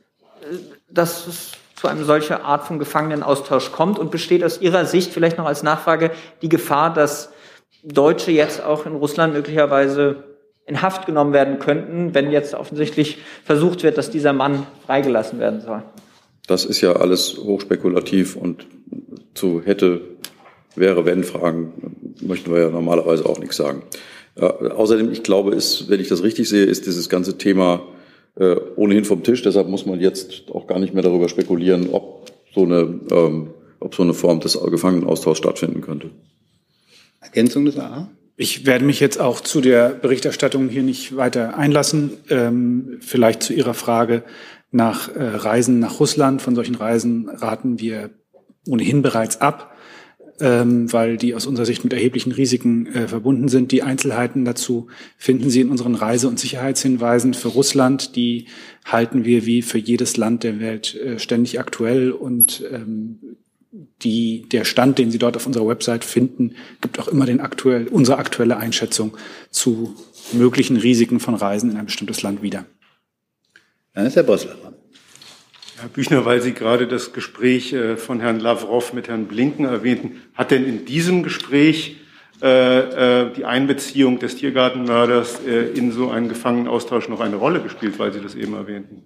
[0.40, 0.56] äh,
[0.88, 3.98] dass es zu einem solcher Art von Gefangenenaustausch kommt?
[3.98, 7.33] Und besteht aus Ihrer Sicht vielleicht noch als Nachfrage die Gefahr, dass
[7.84, 10.24] Deutsche jetzt auch in Russland möglicherweise
[10.66, 15.60] in Haft genommen werden könnten, wenn jetzt offensichtlich versucht wird, dass dieser Mann freigelassen werden
[15.60, 15.82] soll?
[16.46, 18.66] Das ist ja alles hochspekulativ und
[19.34, 20.00] zu hätte,
[20.74, 23.82] wäre, wenn Fragen möchten wir ja normalerweise auch nichts sagen.
[24.36, 27.82] Äh, außerdem, ich glaube, ist, wenn ich das richtig sehe, ist dieses ganze Thema
[28.36, 29.42] äh, ohnehin vom Tisch.
[29.42, 33.94] Deshalb muss man jetzt auch gar nicht mehr darüber spekulieren, ob so eine, ähm, ob
[33.94, 36.10] so eine Form des Gefangenenaustauschs stattfinden könnte.
[37.24, 38.10] Ergänzung des AA?
[38.36, 42.12] Ich werde mich jetzt auch zu der Berichterstattung hier nicht weiter einlassen.
[42.30, 44.24] Ähm, vielleicht zu Ihrer Frage
[44.72, 46.42] nach äh, Reisen nach Russland.
[46.42, 48.10] Von solchen Reisen raten wir
[48.66, 49.76] ohnehin bereits ab,
[50.40, 53.70] ähm, weil die aus unserer Sicht mit erheblichen Risiken äh, verbunden sind.
[53.70, 58.16] Die Einzelheiten dazu finden Sie in unseren Reise- und Sicherheitshinweisen für Russland.
[58.16, 58.48] Die
[58.84, 63.36] halten wir wie für jedes Land der Welt äh, ständig aktuell und ähm,
[64.02, 67.88] die, der Stand, den Sie dort auf unserer Website finden, gibt auch immer den aktuell,
[67.88, 69.16] unsere aktuelle Einschätzung
[69.50, 69.94] zu
[70.32, 72.66] möglichen Risiken von Reisen in ein bestimmtes Land wieder.
[73.94, 74.74] Dann ist Herr Bossler dran.
[75.78, 80.22] Herr Büchner, weil Sie gerade das Gespräch äh, von Herrn Lavrov mit Herrn Blinken erwähnten,
[80.34, 81.96] hat denn in diesem Gespräch
[82.42, 88.12] äh, äh, die Einbeziehung des Tiergartenmörders in so einen Gefangenenaustausch noch eine Rolle gespielt, weil
[88.12, 89.04] Sie das eben erwähnten?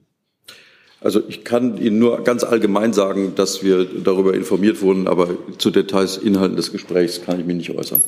[1.01, 5.71] Also ich kann Ihnen nur ganz allgemein sagen, dass wir darüber informiert wurden, aber zu
[5.71, 8.03] Details, Inhalten des Gesprächs kann ich mich nicht äußern.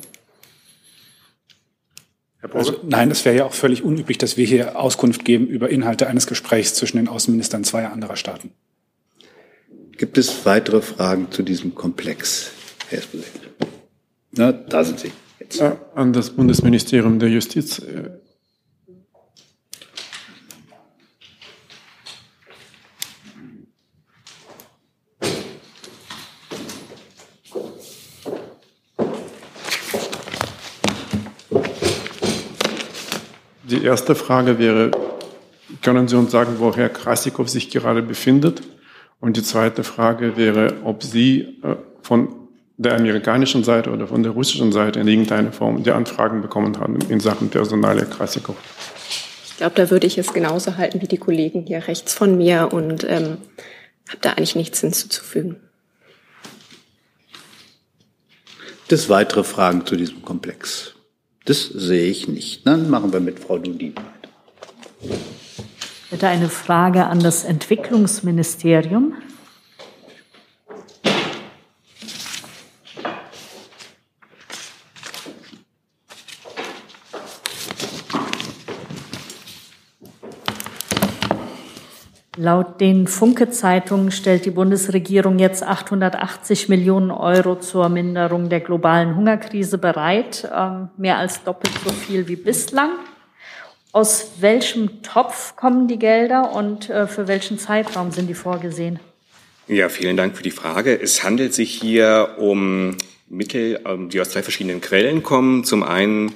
[2.53, 6.07] Also, nein, es wäre ja auch völlig unüblich, dass wir hier Auskunft geben über Inhalte
[6.07, 8.51] eines Gesprächs zwischen den Außenministern zweier anderer Staaten.
[9.99, 12.51] Gibt es weitere Fragen zu diesem Komplex,
[12.89, 13.29] Herr Esposito?
[14.33, 15.13] Na, da sind Sie.
[15.39, 15.63] Jetzt.
[15.95, 17.83] An das Bundesministerium der Justiz.
[33.71, 34.91] Die erste Frage wäre,
[35.81, 38.63] können Sie uns sagen, wo Herr Krasikow sich gerade befindet?
[39.21, 42.35] Und die zweite Frage wäre, ob Sie äh, von
[42.79, 46.99] der amerikanischen Seite oder von der russischen Seite in irgendeiner Form die Anfragen bekommen haben
[47.09, 48.57] in Sachen Personal Krasikow.
[49.45, 52.71] Ich glaube, da würde ich es genauso halten wie die Kollegen hier rechts von mir
[52.73, 53.37] und ähm,
[54.09, 55.61] habe da eigentlich nichts hinzuzufügen.
[58.89, 60.95] Das weitere Fragen zu diesem Komplex.
[61.45, 62.67] Das sehe ich nicht.
[62.67, 64.09] Dann machen wir mit Frau Dudin weiter.
[65.03, 69.15] Ich hätte eine Frage an das Entwicklungsministerium.
[82.41, 89.77] Laut den Funke-Zeitungen stellt die Bundesregierung jetzt 880 Millionen Euro zur Minderung der globalen Hungerkrise
[89.77, 92.93] bereit, ähm, mehr als doppelt so viel wie bislang.
[93.93, 99.01] Aus welchem Topf kommen die Gelder und äh, für welchen Zeitraum sind die vorgesehen?
[99.69, 100.99] Ja, vielen Dank für die Frage.
[100.99, 102.97] Es handelt sich hier um
[103.29, 105.65] Mittel, ähm, die aus zwei verschiedenen Quellen kommen.
[105.65, 106.33] Zum einen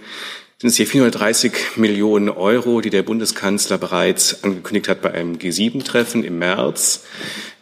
[0.65, 6.25] sind es hier 430 Millionen Euro, die der Bundeskanzler bereits angekündigt hat bei einem G7-Treffen
[6.25, 7.05] im März.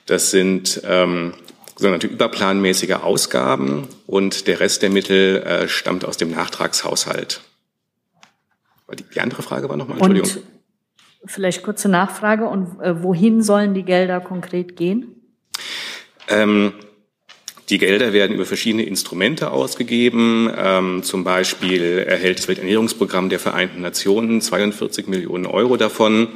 [0.06, 1.34] Das sind ähm,
[1.74, 7.40] sogenannte überplanmäßige Ausgaben und der Rest der Mittel äh, stammt aus dem Nachtragshaushalt.
[8.96, 10.44] Die, die andere Frage war nochmal, Entschuldigung.
[11.22, 12.46] Und vielleicht kurze Nachfrage.
[12.46, 15.16] Und äh, wohin sollen die Gelder konkret gehen?
[16.28, 16.72] Ähm,
[17.68, 20.50] die Gelder werden über verschiedene Instrumente ausgegeben.
[20.56, 26.28] Ähm, zum Beispiel erhält das Welternährungsprogramm der Vereinten Nationen 42 Millionen Euro davon.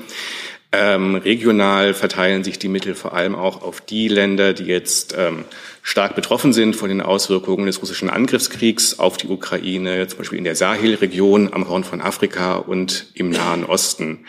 [0.72, 5.44] Ähm, regional verteilen sich die Mittel vor allem auch auf die Länder, die jetzt ähm,
[5.80, 10.44] stark betroffen sind von den Auswirkungen des russischen Angriffskriegs auf die Ukraine, zum Beispiel in
[10.44, 14.26] der Sahelregion, am Horn von Afrika und im Nahen Osten.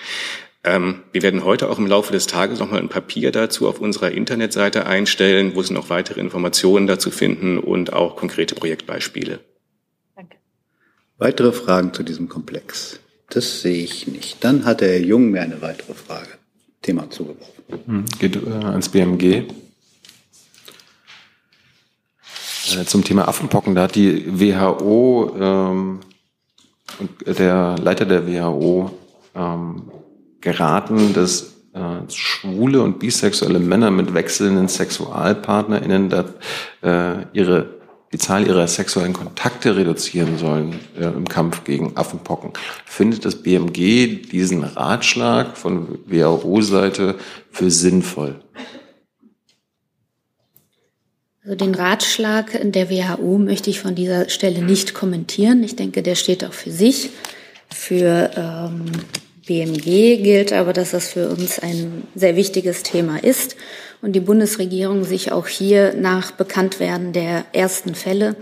[0.67, 4.11] Ähm, wir werden heute auch im Laufe des Tages nochmal ein Papier dazu auf unserer
[4.11, 9.39] Internetseite einstellen, wo Sie noch weitere Informationen dazu finden und auch konkrete Projektbeispiele.
[10.13, 10.35] Danke.
[11.17, 12.99] Weitere Fragen zu diesem Komplex?
[13.29, 14.43] Das sehe ich nicht.
[14.43, 16.31] Dann hat der Herr Jung mir eine weitere Frage.
[16.81, 17.63] Thema zugeworfen.
[17.85, 19.23] Hm, geht äh, ans BMG.
[22.73, 25.99] Äh, zum Thema Affenpocken, da hat die WHO ähm,
[26.99, 28.91] und der Leiter der WHO
[29.33, 29.83] ähm,
[30.41, 36.25] geraten, dass äh, schwule und bisexuelle Männer mit wechselnden SexualpartnerInnen da,
[36.81, 37.77] äh, ihre
[38.13, 42.53] die Zahl ihrer sexuellen Kontakte reduzieren sollen äh, im Kampf gegen Affenpocken.
[42.85, 47.15] Findet das BMG diesen Ratschlag von WHO-Seite
[47.51, 48.39] für sinnvoll?
[51.43, 55.63] Also den Ratschlag der WHO möchte ich von dieser Stelle nicht kommentieren.
[55.63, 57.09] Ich denke, der steht auch für sich.
[57.73, 58.85] Für ähm,
[59.47, 63.55] BMG gilt aber, dass das für uns ein sehr wichtiges Thema ist
[64.01, 68.35] und die Bundesregierung sich auch hier nach Bekanntwerden der ersten Fälle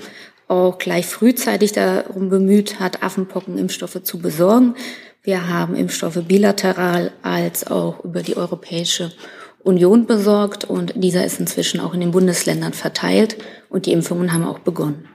[0.48, 4.76] auch gleich frühzeitig darum bemüht hat, Affenpockenimpfstoffe zu besorgen.
[5.24, 9.12] Wir haben Impfstoffe bilateral als auch über die Europäische
[9.64, 13.38] Union besorgt und dieser ist inzwischen auch in den Bundesländern verteilt
[13.70, 15.08] und die Impfungen haben auch begonnen.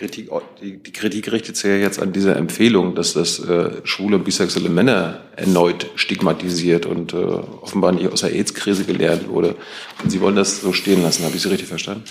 [0.00, 0.30] Kritik,
[0.62, 4.70] die, Kritik richtet sich ja jetzt an dieser Empfehlung, dass das äh, schwule und bisexuelle
[4.70, 9.56] Männer erneut stigmatisiert und äh, offenbar nicht aus der AIDS-Krise gelernt wurde.
[10.02, 11.24] Und Sie wollen das so stehen lassen.
[11.24, 12.04] Habe ich Sie richtig verstanden?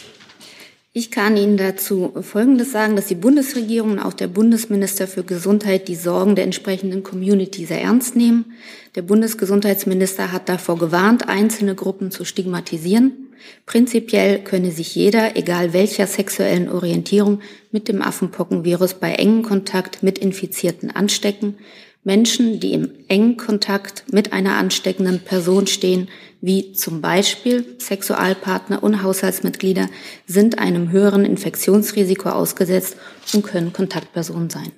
[0.93, 5.87] Ich kann Ihnen dazu Folgendes sagen, dass die Bundesregierung und auch der Bundesminister für Gesundheit
[5.87, 8.53] die Sorgen der entsprechenden Community sehr ernst nehmen.
[8.93, 13.28] Der Bundesgesundheitsminister hat davor gewarnt, einzelne Gruppen zu stigmatisieren.
[13.65, 20.17] Prinzipiell könne sich jeder, egal welcher sexuellen Orientierung, mit dem Affenpockenvirus bei engem Kontakt mit
[20.17, 21.55] Infizierten anstecken.
[22.03, 26.07] Menschen, die im engen Kontakt mit einer ansteckenden Person stehen,
[26.41, 29.89] wie zum Beispiel Sexualpartner und Haushaltsmitglieder,
[30.25, 32.95] sind einem höheren Infektionsrisiko ausgesetzt
[33.33, 34.71] und können Kontaktpersonen sein.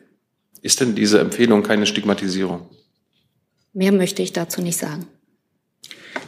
[0.62, 2.70] Ist denn diese Empfehlung keine Stigmatisierung?
[3.74, 5.08] Mehr möchte ich dazu nicht sagen.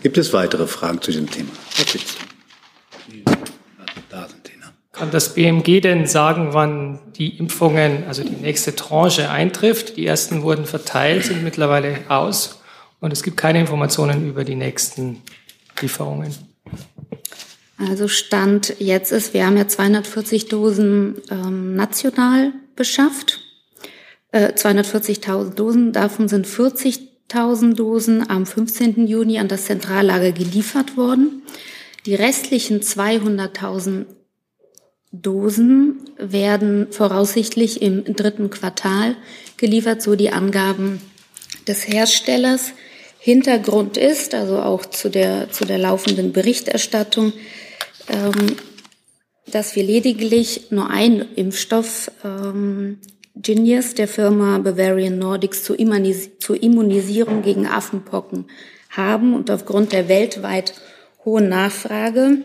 [0.03, 1.49] Gibt es weitere Fragen zu diesem Thema?
[1.77, 2.17] Herr Fitz.
[4.09, 4.73] Da sind Tina.
[4.91, 9.95] Kann das BMG denn sagen, wann die Impfungen, also die nächste Tranche eintrifft?
[9.95, 12.61] Die ersten wurden verteilt, sind mittlerweile aus
[12.99, 15.21] und es gibt keine Informationen über die nächsten
[15.79, 16.35] Lieferungen.
[17.77, 23.39] Also Stand jetzt ist, wir haben ja 240 Dosen ähm, national beschafft.
[24.33, 29.07] Äh, 240.000 Dosen, davon sind 40 1000 Dosen am 15.
[29.07, 31.41] Juni an das Zentrallager geliefert worden.
[32.05, 34.05] Die restlichen 200.000
[35.11, 39.15] Dosen werden voraussichtlich im dritten Quartal
[39.57, 41.01] geliefert, so die Angaben
[41.67, 42.73] des Herstellers.
[43.19, 47.31] Hintergrund ist, also auch zu der, zu der laufenden Berichterstattung,
[48.09, 48.57] ähm,
[49.47, 52.99] dass wir lediglich nur einen Impfstoff ähm,
[53.35, 58.45] Genius der Firma Bavarian Nordics zur, Immunisierung gegen Affenpocken
[58.91, 59.33] haben.
[59.33, 60.75] Und aufgrund der weltweit
[61.25, 62.43] hohen Nachfrage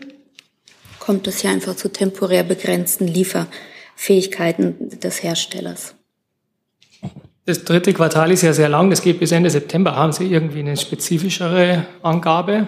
[0.99, 5.93] kommt es hier einfach zu temporär begrenzten Lieferfähigkeiten des Herstellers.
[7.45, 9.95] Das dritte Quartal ist ja sehr lang, das geht bis Ende September.
[9.95, 12.67] Haben Sie irgendwie eine spezifischere Angabe?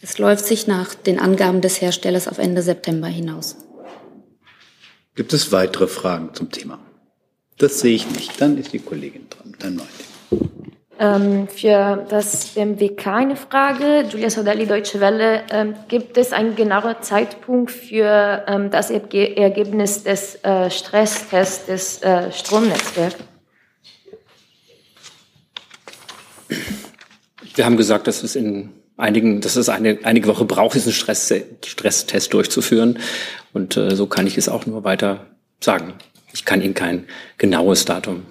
[0.00, 3.56] Es läuft sich nach den Angaben des Herstellers auf Ende September hinaus.
[5.14, 6.78] Gibt es weitere Fragen zum Thema?
[7.58, 8.40] Das sehe ich nicht.
[8.40, 9.54] Dann ist die Kollegin dran.
[9.58, 10.02] Dann meinte.
[10.98, 14.04] Ähm, für das BMW keine Frage.
[14.08, 15.42] Julia Sodelli, Deutsche Welle.
[15.50, 22.02] Ähm, gibt es einen genauen Zeitpunkt für ähm, das Erge Ergebnis des äh, Stresstests des
[22.02, 23.16] äh, Stromnetzwerks?
[27.54, 31.32] Wir haben gesagt, dass es in einigen, dass es eine, einige Woche braucht, diesen Stress,
[31.64, 32.98] Stresstest durchzuführen.
[33.52, 35.26] Und äh, so kann ich es auch nur weiter
[35.60, 35.94] sagen.
[36.32, 37.06] Ich kann Ihnen kein
[37.38, 38.26] genaues Datum.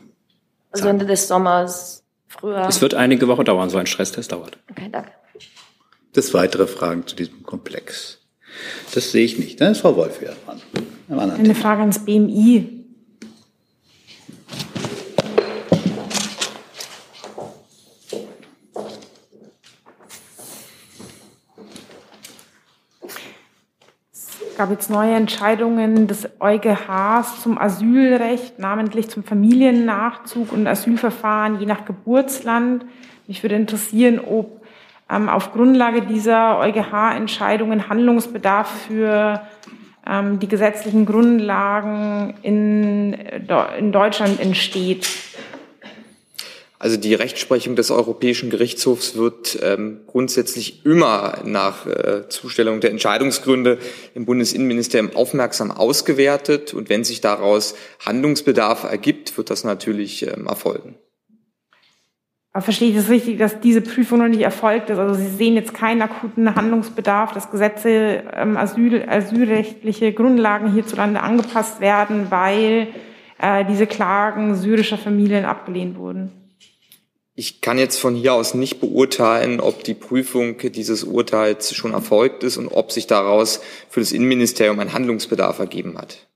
[0.72, 2.68] Also Ende des Sommers, früher.
[2.68, 4.58] Es wird einige Wochen dauern, so ein Stresstest dauert.
[4.70, 5.12] Okay, danke.
[6.14, 8.20] Das weitere Fragen zu diesem Komplex.
[8.94, 9.62] Das sehe ich nicht.
[9.62, 10.62] Dann ist Frau Wolf wieder dran.
[11.10, 12.81] Eine Frage ans BMI.
[24.62, 31.84] Gab jetzt neue Entscheidungen des EuGHs zum Asylrecht, namentlich zum Familiennachzug und Asylverfahren je nach
[31.84, 32.86] Geburtsland.
[33.26, 34.62] Mich würde interessieren, ob
[35.10, 39.42] ähm, auf Grundlage dieser EuGH-Entscheidungen Handlungsbedarf für
[40.06, 43.14] ähm, die gesetzlichen Grundlagen in,
[43.80, 45.10] in Deutschland entsteht.
[46.82, 53.78] Also die Rechtsprechung des Europäischen Gerichtshofs wird ähm, grundsätzlich immer nach äh, Zustellung der Entscheidungsgründe
[54.16, 56.74] im Bundesinnenministerium aufmerksam ausgewertet.
[56.74, 60.96] Und wenn sich daraus Handlungsbedarf ergibt, wird das natürlich ähm, erfolgen.
[62.52, 64.98] Aber verstehe ich das richtig, dass diese Prüfung noch nicht erfolgt ist?
[64.98, 71.80] Also Sie sehen jetzt keinen akuten Handlungsbedarf, dass Gesetze, ähm, Asyl, asylrechtliche Grundlagen hierzulande angepasst
[71.80, 72.88] werden, weil
[73.40, 76.41] äh, diese Klagen syrischer Familien abgelehnt wurden?
[77.34, 82.44] Ich kann jetzt von hier aus nicht beurteilen, ob die Prüfung dieses Urteils schon erfolgt
[82.44, 86.28] ist und ob sich daraus für das Innenministerium ein Handlungsbedarf ergeben hat.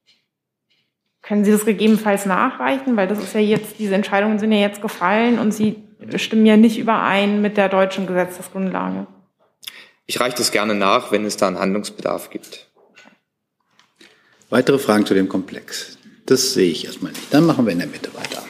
[1.22, 2.96] Können Sie das gegebenenfalls nachreichen?
[2.96, 5.76] Weil das ist ja jetzt, diese Entscheidungen sind ja jetzt gefallen und Sie
[6.16, 9.08] stimmen ja nicht überein mit der deutschen Gesetzesgrundlage.
[10.06, 12.68] Ich reiche das gerne nach, wenn es da einen Handlungsbedarf gibt.
[14.50, 15.98] Weitere Fragen zu dem Komplex?
[16.28, 17.34] Das sehe ich erstmal nicht.
[17.34, 18.44] Dann machen wir in der Mitte weiter.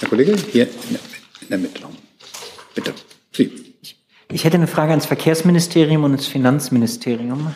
[0.00, 0.68] Herr Kollege, hier
[1.58, 1.82] Mitte.
[2.74, 2.94] Bitte.
[3.32, 3.74] Sie.
[4.30, 7.54] Ich hätte eine Frage ans Verkehrsministerium und ins Finanzministerium.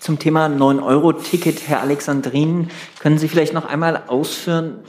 [0.00, 4.80] Zum Thema 9-Euro-Ticket, Herr Alexandrin, können Sie vielleicht noch einmal ausführen?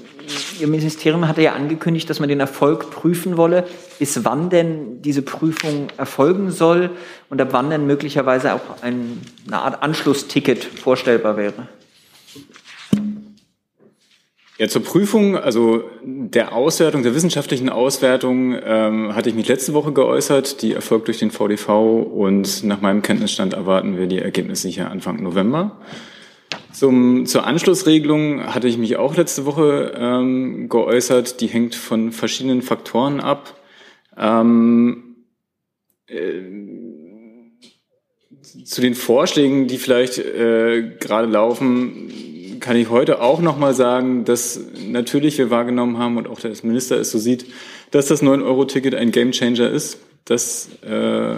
[0.61, 3.65] Ihr Ministerium hatte ja angekündigt, dass man den Erfolg prüfen wolle,
[3.97, 6.91] bis wann denn diese Prüfung erfolgen soll
[7.31, 11.67] und ab wann denn möglicherweise auch ein, eine Art Anschlussticket vorstellbar wäre.
[14.59, 19.91] Ja, zur Prüfung, also der Auswertung, der wissenschaftlichen Auswertung ähm, hatte ich mich letzte Woche
[19.93, 20.61] geäußert.
[20.61, 25.23] Die erfolgt durch den VDV und nach meinem Kenntnisstand erwarten wir die Ergebnisse sicher Anfang
[25.23, 25.79] November.
[26.71, 31.41] Zum, zur Anschlussregelung hatte ich mich auch letzte Woche ähm, geäußert.
[31.41, 33.55] Die hängt von verschiedenen Faktoren ab.
[34.17, 35.15] Ähm,
[36.07, 36.41] äh,
[38.65, 44.23] zu den Vorschlägen, die vielleicht äh, gerade laufen, kann ich heute auch noch mal sagen,
[44.23, 47.45] dass natürlich wir wahrgenommen haben und auch der Minister es so sieht,
[47.91, 51.35] dass das 9-Euro-Ticket ein Gamechanger ist, dass äh,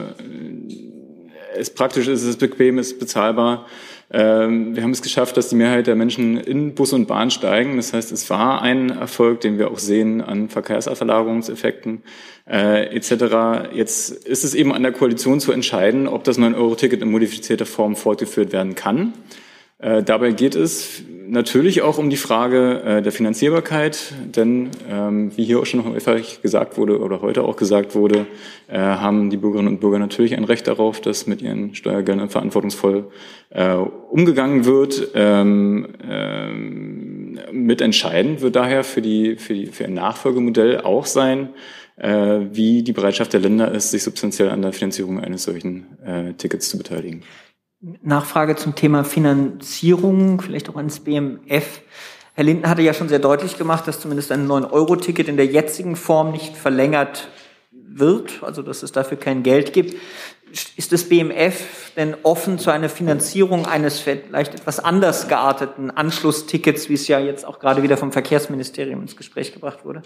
[1.55, 3.67] es praktisch ist, es ist bequem, es ist bezahlbar.
[4.15, 7.77] Ähm, wir haben es geschafft, dass die Mehrheit der Menschen in Bus und Bahn steigen.
[7.77, 12.03] Das heißt, es war ein Erfolg, den wir auch sehen an Verkehrsverlagerungseffekten
[12.47, 13.73] äh, etc.
[13.73, 17.95] Jetzt ist es eben an der Koalition zu entscheiden, ob das 9-Euro-Ticket in modifizierter Form
[17.95, 19.13] fortgeführt werden kann.
[19.83, 25.43] Äh, dabei geht es natürlich auch um die Frage äh, der Finanzierbarkeit, denn ähm, wie
[25.43, 28.25] hier auch schon häufig gesagt wurde oder heute auch gesagt wurde,
[28.69, 33.11] äh, haben die Bürgerinnen und Bürger natürlich ein Recht darauf, dass mit ihren Steuergeldern verantwortungsvoll
[33.49, 35.09] äh, umgegangen wird.
[35.15, 41.49] Ähm, ähm, mitentscheidend wird daher für, die, für, die, für ein Nachfolgemodell auch sein,
[41.97, 46.33] äh, wie die Bereitschaft der Länder ist, sich substanziell an der Finanzierung eines solchen äh,
[46.33, 47.23] Tickets zu beteiligen.
[48.01, 51.81] Nachfrage zum Thema Finanzierung, vielleicht auch ans BMF.
[52.33, 55.97] Herr Linden hatte ja schon sehr deutlich gemacht, dass zumindest ein 9-Euro-Ticket in der jetzigen
[55.97, 57.27] Form nicht verlängert
[57.71, 59.95] wird, also dass es dafür kein Geld gibt.
[60.77, 66.93] Ist das BMF denn offen zu einer Finanzierung eines vielleicht etwas anders gearteten Anschlusstickets, wie
[66.93, 70.03] es ja jetzt auch gerade wieder vom Verkehrsministerium ins Gespräch gebracht wurde?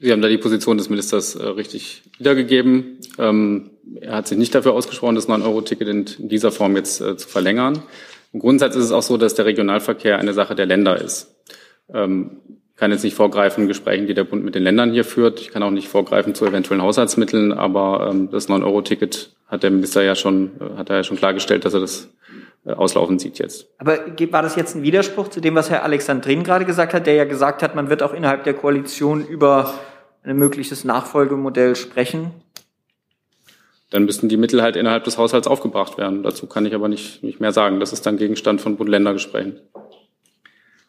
[0.00, 2.98] Sie haben da die Position des Ministers äh, richtig wiedergegeben.
[3.18, 7.28] Ähm, er hat sich nicht dafür ausgesprochen, das 9-Euro-Ticket in, dieser Form jetzt äh, zu
[7.28, 7.82] verlängern.
[8.32, 11.34] Im Grundsatz ist es auch so, dass der Regionalverkehr eine Sache der Länder ist.
[11.92, 12.38] Ähm,
[12.76, 15.40] kann jetzt nicht vorgreifen Gesprächen, die der Bund mit den Ländern hier führt.
[15.40, 20.02] Ich kann auch nicht vorgreifen zu eventuellen Haushaltsmitteln, aber ähm, das 9-Euro-Ticket hat der Minister
[20.02, 22.08] ja schon, äh, hat er ja schon klargestellt, dass er das
[22.64, 23.66] äh, auslaufen sieht jetzt.
[23.78, 23.98] Aber
[24.30, 27.24] war das jetzt ein Widerspruch zu dem, was Herr Alexandrin gerade gesagt hat, der ja
[27.24, 29.74] gesagt hat, man wird auch innerhalb der Koalition über
[30.28, 32.30] ein mögliches Nachfolgemodell sprechen?
[33.90, 36.22] Dann müssten die Mittel halt innerhalb des Haushalts aufgebracht werden.
[36.22, 37.80] Dazu kann ich aber nicht, nicht mehr sagen.
[37.80, 39.60] Das ist dann Gegenstand von Bund-Länder-Gesprächen.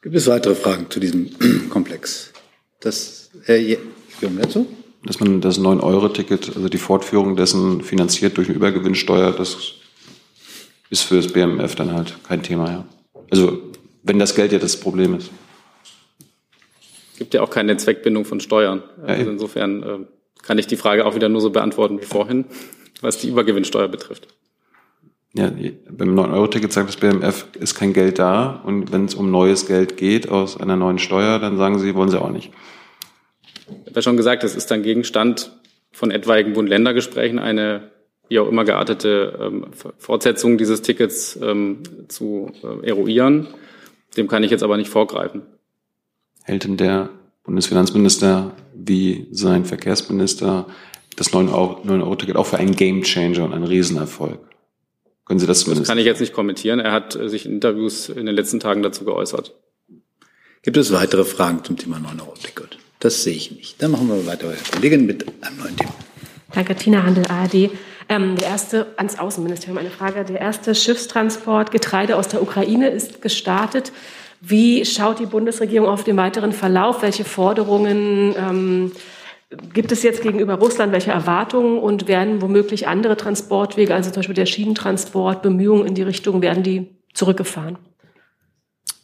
[0.02, 1.30] Gibt es weitere Fragen zu diesem
[1.70, 2.34] Komplex?
[2.82, 4.68] Das, Herr Jung dazu?
[5.04, 9.76] Dass man das 9-Euro-Ticket, also die Fortführung dessen finanziert durch eine Übergewinnsteuer, das
[10.90, 12.86] ist für das BMF dann halt kein Thema, ja.
[13.32, 13.62] Also,
[14.04, 15.30] wenn das Geld ja das Problem ist
[17.20, 18.82] gibt ja auch keine Zweckbindung von Steuern.
[19.06, 19.98] Also insofern äh,
[20.42, 22.46] kann ich die Frage auch wieder nur so beantworten wie vorhin,
[23.02, 24.28] was die Übergewinnsteuer betrifft.
[25.34, 25.52] Ja,
[25.92, 28.62] beim 9-Euro-Ticket sagt das BMF, ist kein Geld da.
[28.66, 32.10] Und wenn es um neues Geld geht aus einer neuen Steuer, dann sagen sie, wollen
[32.10, 32.52] sie auch nicht.
[33.68, 35.52] Ich habe ja schon gesagt, es ist dann Gegenstand
[35.92, 37.92] von etwaigen Bund-Länder-Gesprächen eine
[38.28, 39.66] wie auch immer geartete ähm,
[39.98, 43.48] Fortsetzung dieses Tickets ähm, zu äh, eruieren.
[44.18, 45.42] Dem kann ich jetzt aber nicht vorgreifen
[46.50, 47.10] hält denn der
[47.44, 50.66] Bundesfinanzminister wie sein Verkehrsminister
[51.16, 54.40] das 9-Euro-Ticket auch für einen Gamechanger und einen Riesenerfolg?
[55.26, 55.84] Können Sie das zumindest?
[55.84, 56.80] Das kann ich jetzt nicht kommentieren.
[56.80, 59.54] Er hat sich in Interviews in den letzten Tagen dazu geäußert.
[60.64, 62.80] Gibt es weitere Fragen zum Thema 9-Euro-Ticket?
[63.00, 63.82] Das sehe ich nicht.
[63.82, 65.94] Dann machen wir weiter, Herr Kollegin, mit einem neuen Thema.
[66.54, 67.70] Danke, Tina Handel, ARD.
[68.10, 70.26] Ähm, der erste, ans Außenministerium eine Frage.
[70.26, 73.92] Der erste Schiffstransport Getreide aus der Ukraine ist gestartet.
[74.42, 77.02] Wie schaut die Bundesregierung auf den weiteren Verlauf?
[77.02, 78.92] Welche Forderungen ähm,
[79.74, 80.94] gibt es jetzt gegenüber Russland?
[80.94, 86.04] Welche Erwartungen und werden womöglich andere Transportwege, also zum Beispiel der Schienentransport, Bemühungen in die
[86.04, 87.78] Richtung, werden die zurückgefahren?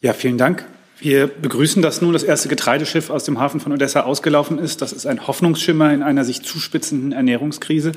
[0.01, 0.65] Ja, vielen Dank.
[0.99, 4.81] Wir begrüßen, dass nun das erste Getreideschiff aus dem Hafen von Odessa ausgelaufen ist.
[4.81, 7.91] Das ist ein Hoffnungsschimmer in einer sich zuspitzenden Ernährungskrise.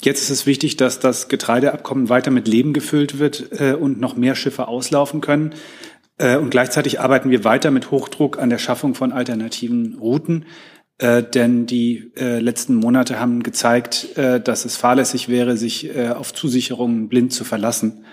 [0.00, 4.16] Jetzt ist es wichtig, dass das Getreideabkommen weiter mit Leben gefüllt wird äh, und noch
[4.16, 5.54] mehr Schiffe auslaufen können.
[6.22, 10.46] Äh, und gleichzeitig arbeiten wir weiter mit Hochdruck an der Schaffung von alternativen Routen.
[10.98, 17.08] Äh, denn die äh, letzten Monate haben gezeigt, dass es fahrlässig wäre, sich auf Zusicherungen
[17.08, 18.04] blind zu verlassen.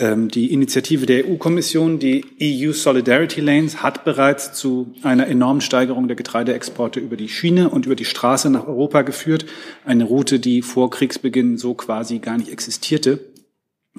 [0.00, 6.06] Ähm, die Initiative der EU-Kommission, die EU Solidarity Lanes, hat bereits zu einer enormen Steigerung
[6.06, 9.46] der Getreideexporte über die Schiene und über die Straße nach Europa geführt.
[9.84, 13.27] Eine Route, die vor Kriegsbeginn so quasi gar nicht existierte.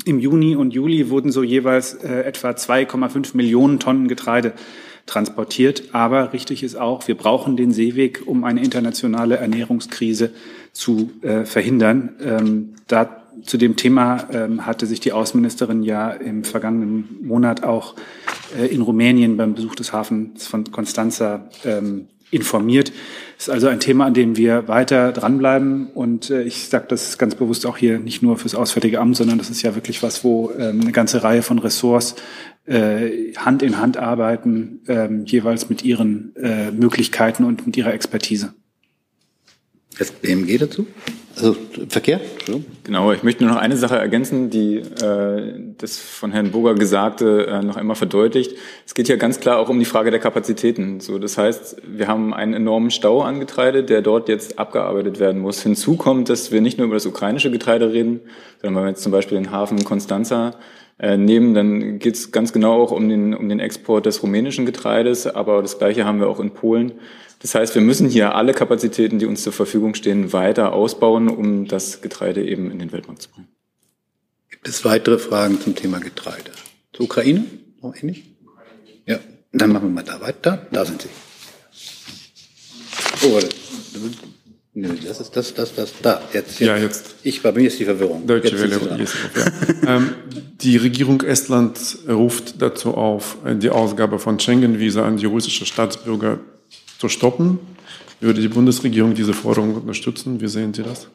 [0.06, 4.54] Im Juni und Juli wurden so jeweils äh, etwa 2,5 Millionen Tonnen Getreide
[5.06, 5.84] transportiert.
[5.92, 10.32] Aber richtig ist auch, wir brauchen den Seeweg, um eine internationale Ernährungskrise
[10.72, 12.16] zu äh, verhindern.
[12.22, 17.96] Ähm, da zu dem Thema ähm, hatte sich die Außenministerin ja im vergangenen Monat auch
[18.58, 22.92] äh, in Rumänien beim Besuch des Hafens von Constanza ähm, informiert.
[23.38, 25.88] Das ist also ein Thema, an dem wir weiter dranbleiben.
[25.88, 29.38] Und äh, ich sage das ganz bewusst auch hier nicht nur fürs Auswärtige Amt, sondern
[29.38, 32.16] das ist ja wirklich was, wo ähm, eine ganze Reihe von Ressorts
[32.66, 38.54] äh, Hand in Hand arbeiten, ähm, jeweils mit ihren äh, Möglichkeiten und mit ihrer Expertise.
[39.98, 40.86] Das BMG dazu?
[41.40, 41.56] Also
[41.88, 42.20] Verkehr?
[42.84, 47.48] Genau, ich möchte nur noch eine Sache ergänzen, die äh, das von Herrn Burger Gesagte
[47.48, 48.56] äh, noch einmal verdeutlicht.
[48.86, 51.00] Es geht ja ganz klar auch um die Frage der Kapazitäten.
[51.00, 55.42] So, das heißt, wir haben einen enormen Stau an Getreide, der dort jetzt abgearbeitet werden
[55.42, 55.64] muss.
[55.64, 58.20] Hinzu kommt, dass wir nicht nur über das ukrainische Getreide reden,
[58.62, 60.56] sondern wenn wir jetzt zum Beispiel den Hafen Constanza
[61.00, 64.66] äh, nehmen, dann geht es ganz genau auch um den, um den Export des rumänischen
[64.66, 66.94] Getreides, aber das Gleiche haben wir auch in Polen.
[67.42, 71.68] Das heißt, wir müssen hier alle Kapazitäten, die uns zur Verfügung stehen, weiter ausbauen, um
[71.68, 73.48] das Getreide eben in den Weltmarkt zu bringen.
[74.50, 76.52] Gibt es weitere Fragen zum Thema Getreide?
[76.92, 77.46] Zur Ukraine?
[77.82, 78.26] Noch ähnlich?
[79.06, 79.20] Ja,
[79.54, 80.68] dann machen wir mal da weiter.
[80.72, 81.10] Da sind Sie.
[83.26, 83.40] Oh,
[84.74, 86.62] Nö, das ist das, das, das, da, jetzt, jetzt.
[86.62, 87.16] Ja, jetzt.
[87.24, 88.28] Ich, bei mir ist die Verwirrung.
[88.28, 89.96] Deutsche Welle, ja.
[89.96, 90.14] ähm,
[90.62, 96.40] die Regierung Estlands ruft dazu auf, die Ausgabe von Schengen-Visa an die russische Staatsbürger
[97.00, 97.60] zu stoppen.
[98.20, 100.40] Würde die Bundesregierung diese Forderung unterstützen?
[100.42, 101.08] Wie sehen Sie das?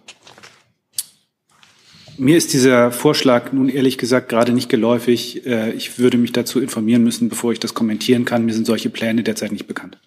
[2.16, 5.46] Mir ist dieser Vorschlag nun ehrlich gesagt gerade nicht geläufig.
[5.46, 8.44] Äh, ich würde mich dazu informieren müssen, bevor ich das kommentieren kann.
[8.44, 9.98] Mir sind solche Pläne derzeit nicht bekannt.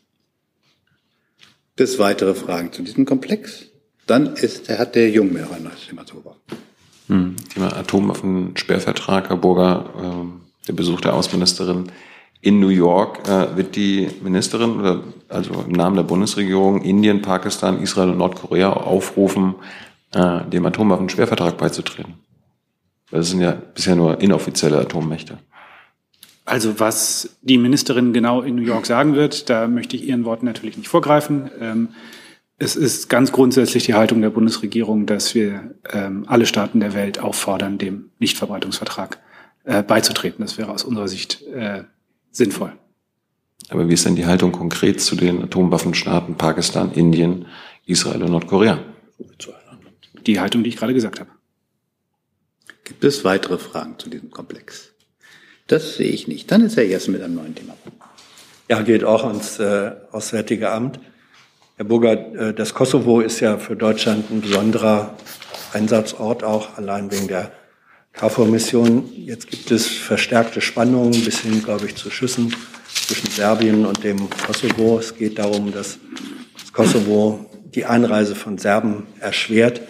[1.78, 3.67] Gibt es weitere Fragen zu diesem Komplex?
[4.07, 6.39] Dann ist, hat der Jungmeer ein neues Thema zu gebracht.
[7.05, 11.91] Hm, Thema Atomwaffensperrvertrag, Herr Burger, äh, der Besuch der Außenministerin
[12.41, 13.28] in New York.
[13.28, 19.53] Äh, wird die Ministerin, also im Namen der Bundesregierung, Indien, Pakistan, Israel und Nordkorea aufrufen,
[20.15, 22.15] äh, dem Atomwaffensperrvertrag beizutreten?
[23.11, 25.38] Das sind ja bisher nur inoffizielle Atommächte.
[26.48, 30.45] Also was die Ministerin genau in New York sagen wird, da möchte ich Ihren Worten
[30.45, 31.52] natürlich nicht vorgreifen.
[31.60, 31.89] Ähm,
[32.58, 37.20] es ist ganz grundsätzlich die Haltung der Bundesregierung, dass wir ähm, alle Staaten der Welt
[37.20, 39.20] auffordern, dem Nichtverbreitungsvertrag
[39.66, 40.39] äh, beizutreten.
[40.39, 41.84] Das wäre aus unserer Sicht äh,
[42.32, 42.72] sinnvoll.
[43.68, 47.48] Aber wie ist denn die Haltung konkret zu den Atomwaffenstaaten Pakistan, Indien,
[47.86, 48.80] Israel und Nordkorea?
[50.26, 51.30] Die Haltung, die ich gerade gesagt habe.
[52.86, 54.93] Gibt es weitere Fragen zu diesem Komplex?
[55.68, 56.49] Das sehe ich nicht.
[56.49, 57.76] Dann ist er erst mit einem neuen Thema.
[58.70, 60.99] Ja, geht auch ans äh, Auswärtige Amt.
[61.76, 65.13] Herr Burger, äh, das Kosovo ist ja für Deutschland ein besonderer
[65.74, 67.51] Einsatzort, auch allein wegen der
[68.13, 69.09] KFOR-Mission.
[69.15, 72.53] Jetzt gibt es verstärkte Spannungen bis hin, glaube ich, zu Schüssen
[72.89, 74.99] zwischen Serbien und dem Kosovo.
[74.99, 75.99] Es geht darum, dass
[76.59, 77.45] das Kosovo
[77.76, 79.82] die Einreise von Serben erschwert.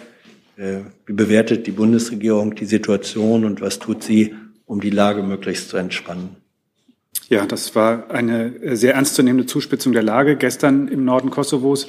[0.56, 4.34] Äh, wie bewertet die Bundesregierung die Situation und was tut sie,
[4.68, 6.36] um die Lage möglichst zu entspannen.
[7.28, 11.88] Ja, das war eine sehr ernstzunehmende Zuspitzung der Lage gestern im Norden Kosovos.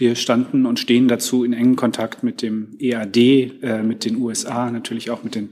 [0.00, 3.18] Wir standen und stehen dazu in engen Kontakt mit dem EAD,
[3.60, 5.50] äh, mit den USA, natürlich auch mit den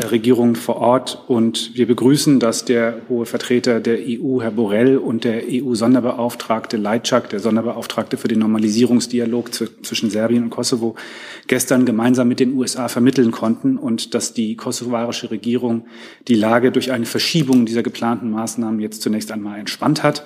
[0.00, 1.22] äh, Regierungen vor Ort.
[1.28, 7.28] Und wir begrüßen, dass der hohe Vertreter der EU, Herr Borrell, und der EU-Sonderbeauftragte Leitschak,
[7.28, 10.96] der Sonderbeauftragte für den Normalisierungsdialog zwischen Serbien und Kosovo,
[11.46, 15.86] gestern gemeinsam mit den USA vermitteln konnten und dass die kosovarische Regierung
[16.26, 20.24] die Lage durch eine Verschiebung dieser geplanten Maßnahmen jetzt zunächst einmal entspannt hat.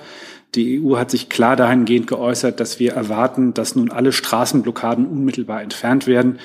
[0.55, 5.62] Die EU hat sich klar dahingehend geäußert, dass wir erwarten, dass nun alle Straßenblockaden unmittelbar
[5.62, 6.38] entfernt werden.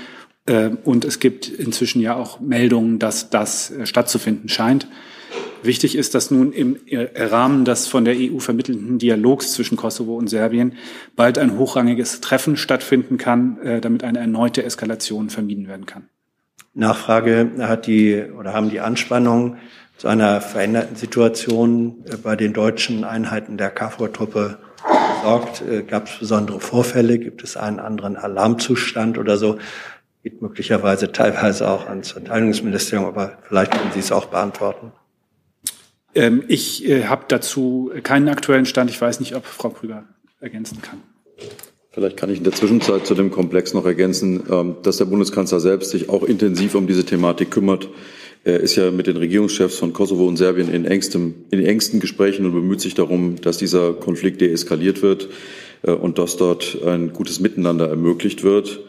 [0.46, 4.88] Äh, und es gibt inzwischen ja auch Meldungen, dass das äh, stattzufinden scheint.
[5.64, 6.78] Wichtig ist, dass nun im
[7.16, 10.74] Rahmen des von der EU vermittelten Dialogs zwischen Kosovo und Serbien
[11.16, 16.04] bald ein hochrangiges Treffen stattfinden kann, äh, damit eine erneute Eskalation vermieden werden kann.
[16.76, 19.58] Nachfrage hat die oder haben die Anspannungen
[19.98, 24.60] zu einer veränderten Situation äh, bei den deutschen Einheiten der KFOR-Truppe
[25.18, 25.62] gesorgt?
[25.62, 27.20] Äh, Gab es besondere Vorfälle?
[27.20, 29.58] Gibt es einen anderen Alarmzustand oder so?
[30.24, 34.92] Geht möglicherweise teilweise auch ans Verteidigungsministerium, aber vielleicht können Sie es auch beantworten.
[36.16, 38.90] Ähm, ich äh, habe dazu keinen aktuellen Stand.
[38.90, 40.06] Ich weiß nicht, ob Frau Krüger
[40.40, 41.02] ergänzen kann.
[41.92, 45.60] Vielleicht kann ich in der Zwischenzeit zu dem Komplex noch ergänzen, ähm, dass der Bundeskanzler
[45.60, 47.90] selbst sich auch intensiv um diese Thematik kümmert.
[48.46, 52.46] Er ist ja mit den Regierungschefs von Kosovo und Serbien in, engstem, in engsten Gesprächen
[52.46, 55.30] und bemüht sich darum, dass dieser Konflikt deeskaliert wird
[55.82, 58.82] äh, und dass dort ein gutes Miteinander ermöglicht wird.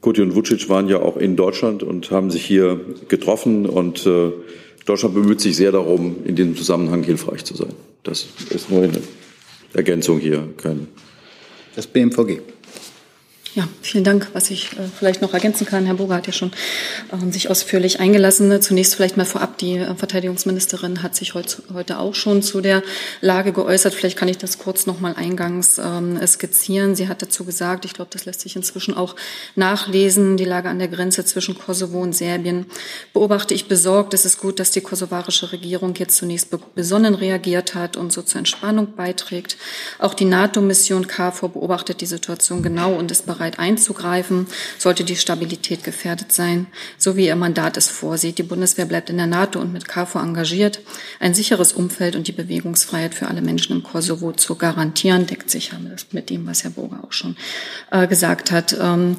[0.00, 4.30] Kuti und Vucic waren ja auch in Deutschland und haben sich hier getroffen und äh,
[4.86, 7.74] Deutschland bemüht sich sehr darum, in diesem Zusammenhang hilfreich zu sein.
[8.04, 9.00] Das ist nur eine
[9.74, 10.48] Ergänzung hier.
[10.58, 10.86] Kein
[11.74, 12.40] das BMVG.
[13.54, 14.28] Ja, vielen Dank.
[14.32, 16.52] Was ich äh, vielleicht noch ergänzen kann, Herr Boger hat ja schon
[17.10, 18.62] äh, sich ausführlich eingelassen.
[18.62, 22.82] Zunächst vielleicht mal vorab, die äh, Verteidigungsministerin hat sich heut, heute auch schon zu der
[23.20, 23.92] Lage geäußert.
[23.92, 26.96] Vielleicht kann ich das kurz noch mal eingangs ähm, skizzieren.
[26.96, 29.16] Sie hat dazu gesagt, ich glaube, das lässt sich inzwischen auch
[29.54, 32.64] nachlesen, die Lage an der Grenze zwischen Kosovo und Serbien
[33.12, 34.14] beobachte ich besorgt.
[34.14, 38.38] Es ist gut, dass die kosovarische Regierung jetzt zunächst besonnen reagiert hat und so zur
[38.38, 39.58] Entspannung beiträgt.
[39.98, 44.46] Auch die NATO-Mission KFOR beobachtet die Situation genau und ist bereit, bereit einzugreifen,
[44.78, 48.38] sollte die Stabilität gefährdet sein, so wie ihr Mandat es vorsieht.
[48.38, 50.80] Die Bundeswehr bleibt in der NATO und mit KFOR engagiert.
[51.18, 55.72] Ein sicheres Umfeld und die Bewegungsfreiheit für alle Menschen im Kosovo zu garantieren, deckt sich
[56.12, 57.36] mit dem, was Herr Burger auch schon
[57.90, 58.76] äh, gesagt hat.
[58.80, 59.16] Ähm,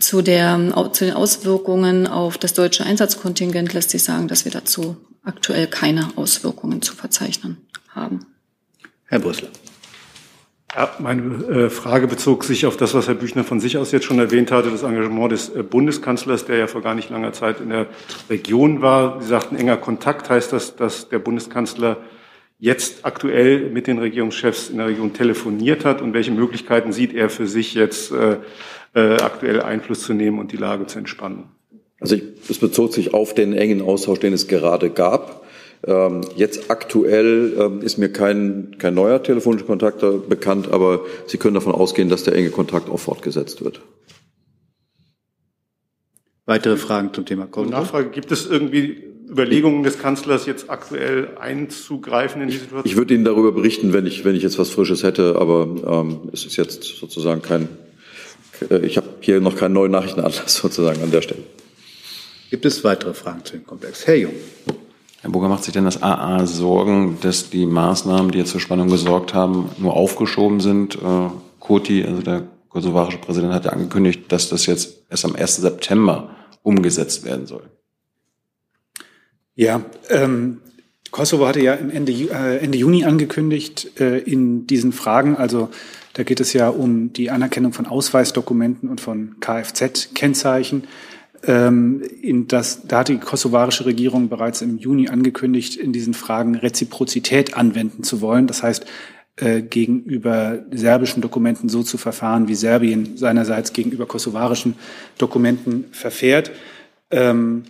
[0.00, 0.58] zu, der,
[0.92, 6.10] zu den Auswirkungen auf das deutsche Einsatzkontingent lässt sich sagen, dass wir dazu aktuell keine
[6.16, 7.58] Auswirkungen zu verzeichnen
[7.94, 8.26] haben.
[9.06, 9.48] Herr Brüssel.
[10.74, 14.06] Ja, meine äh, Frage bezog sich auf das, was Herr Büchner von sich aus jetzt
[14.06, 17.60] schon erwähnt hatte, das Engagement des äh, Bundeskanzlers, der ja vor gar nicht langer Zeit
[17.60, 17.88] in der
[18.30, 19.20] Region war.
[19.20, 21.98] Sie sagten, enger Kontakt heißt das, dass der Bundeskanzler
[22.58, 27.28] jetzt aktuell mit den Regierungschefs in der Region telefoniert hat und welche Möglichkeiten sieht er
[27.28, 28.36] für sich jetzt äh,
[28.94, 31.44] aktuell Einfluss zu nehmen und die Lage zu entspannen?
[32.00, 32.16] Also
[32.48, 35.44] es bezog sich auf den engen Austausch, den es gerade gab.
[35.84, 41.54] Ähm, jetzt aktuell ähm, ist mir kein, kein neuer telefonischer Kontakt bekannt, aber Sie können
[41.54, 43.80] davon ausgehen, dass der enge Kontakt auch fortgesetzt wird.
[46.46, 47.72] Weitere Fragen zum Thema Kosovo?
[47.72, 52.82] Nachfrage, gibt es irgendwie Überlegungen des Kanzlers, jetzt aktuell einzugreifen in die Situation?
[52.84, 56.30] Ich würde Ihnen darüber berichten, wenn ich, wenn ich jetzt was Frisches hätte, aber ähm,
[56.32, 57.68] es ist jetzt sozusagen kein,
[58.70, 61.42] äh, ich habe hier noch keinen neuen Nachrichtenanlass sozusagen an der Stelle.
[62.50, 64.06] Gibt es weitere Fragen zu dem Komplex?
[64.06, 64.34] Herr Jung.
[65.22, 68.88] Herr Burger, macht sich denn das AA Sorgen, dass die Maßnahmen, die jetzt zur Spannung
[68.88, 70.96] gesorgt haben, nur aufgeschoben sind?
[70.96, 71.28] Äh,
[71.60, 75.58] Koti, also der kosovarische Präsident, hat ja angekündigt, dass das jetzt erst am 1.
[75.58, 76.30] September
[76.64, 77.62] umgesetzt werden soll.
[79.54, 80.58] Ja, ähm,
[81.12, 85.68] Kosovo hatte ja Ende, äh, Ende Juni angekündigt, äh, in diesen Fragen, also
[86.14, 90.82] da geht es ja um die Anerkennung von Ausweisdokumenten und von Kfz-Kennzeichen,
[91.44, 96.54] ähm, in das, da hat die kosovarische Regierung bereits im Juni angekündigt, in diesen Fragen
[96.54, 98.46] Reziprozität anwenden zu wollen.
[98.46, 98.86] Das heißt,
[99.36, 104.74] äh, gegenüber serbischen Dokumenten so zu verfahren, wie Serbien seinerseits gegenüber kosovarischen
[105.18, 106.50] Dokumenten verfährt.
[107.10, 107.64] Ähm,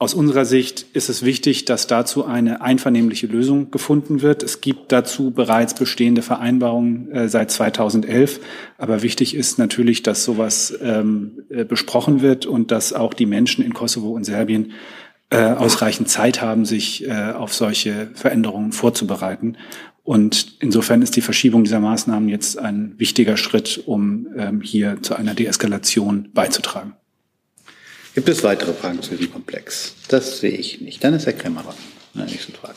[0.00, 4.44] aus unserer Sicht ist es wichtig, dass dazu eine einvernehmliche Lösung gefunden wird.
[4.44, 8.38] Es gibt dazu bereits bestehende Vereinbarungen äh, seit 2011.
[8.78, 13.64] Aber wichtig ist natürlich, dass sowas ähm, äh, besprochen wird und dass auch die Menschen
[13.64, 14.70] in Kosovo und Serbien
[15.30, 19.56] äh, ausreichend Zeit haben, sich äh, auf solche Veränderungen vorzubereiten.
[20.04, 25.16] Und insofern ist die Verschiebung dieser Maßnahmen jetzt ein wichtiger Schritt, um ähm, hier zu
[25.16, 26.94] einer Deeskalation beizutragen.
[28.18, 29.94] Gibt es weitere Fragen zu diesem Komplex?
[30.08, 31.04] Das sehe ich nicht.
[31.04, 31.76] Dann ist Herr Kremmer dran.
[32.14, 32.74] In der nächsten Frage.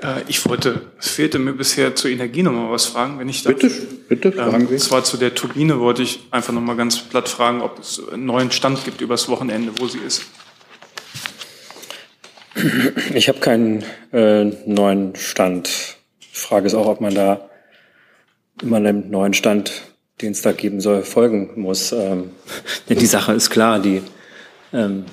[0.00, 3.42] Äh, ich wollte, es fehlte mir bisher zur Energie noch mal was fragen, wenn ich
[3.42, 3.56] darf.
[3.56, 3.68] Bitte,
[4.08, 4.74] bitte, fragen ähm, Sie.
[4.74, 8.00] Und zwar zu der Turbine wollte ich einfach noch mal ganz platt fragen, ob es
[8.08, 10.22] einen neuen Stand gibt übers Wochenende, wo sie ist.
[13.12, 13.82] Ich habe keinen
[14.12, 15.96] äh, neuen Stand.
[16.22, 17.50] Die Frage ist auch, ob man da
[18.62, 19.72] immer einen neuen Stand
[20.22, 21.92] den es da geben soll, folgen muss.
[21.92, 22.30] Ähm,
[22.88, 24.02] denn die Sache ist klar, die
[24.72, 25.04] ähm,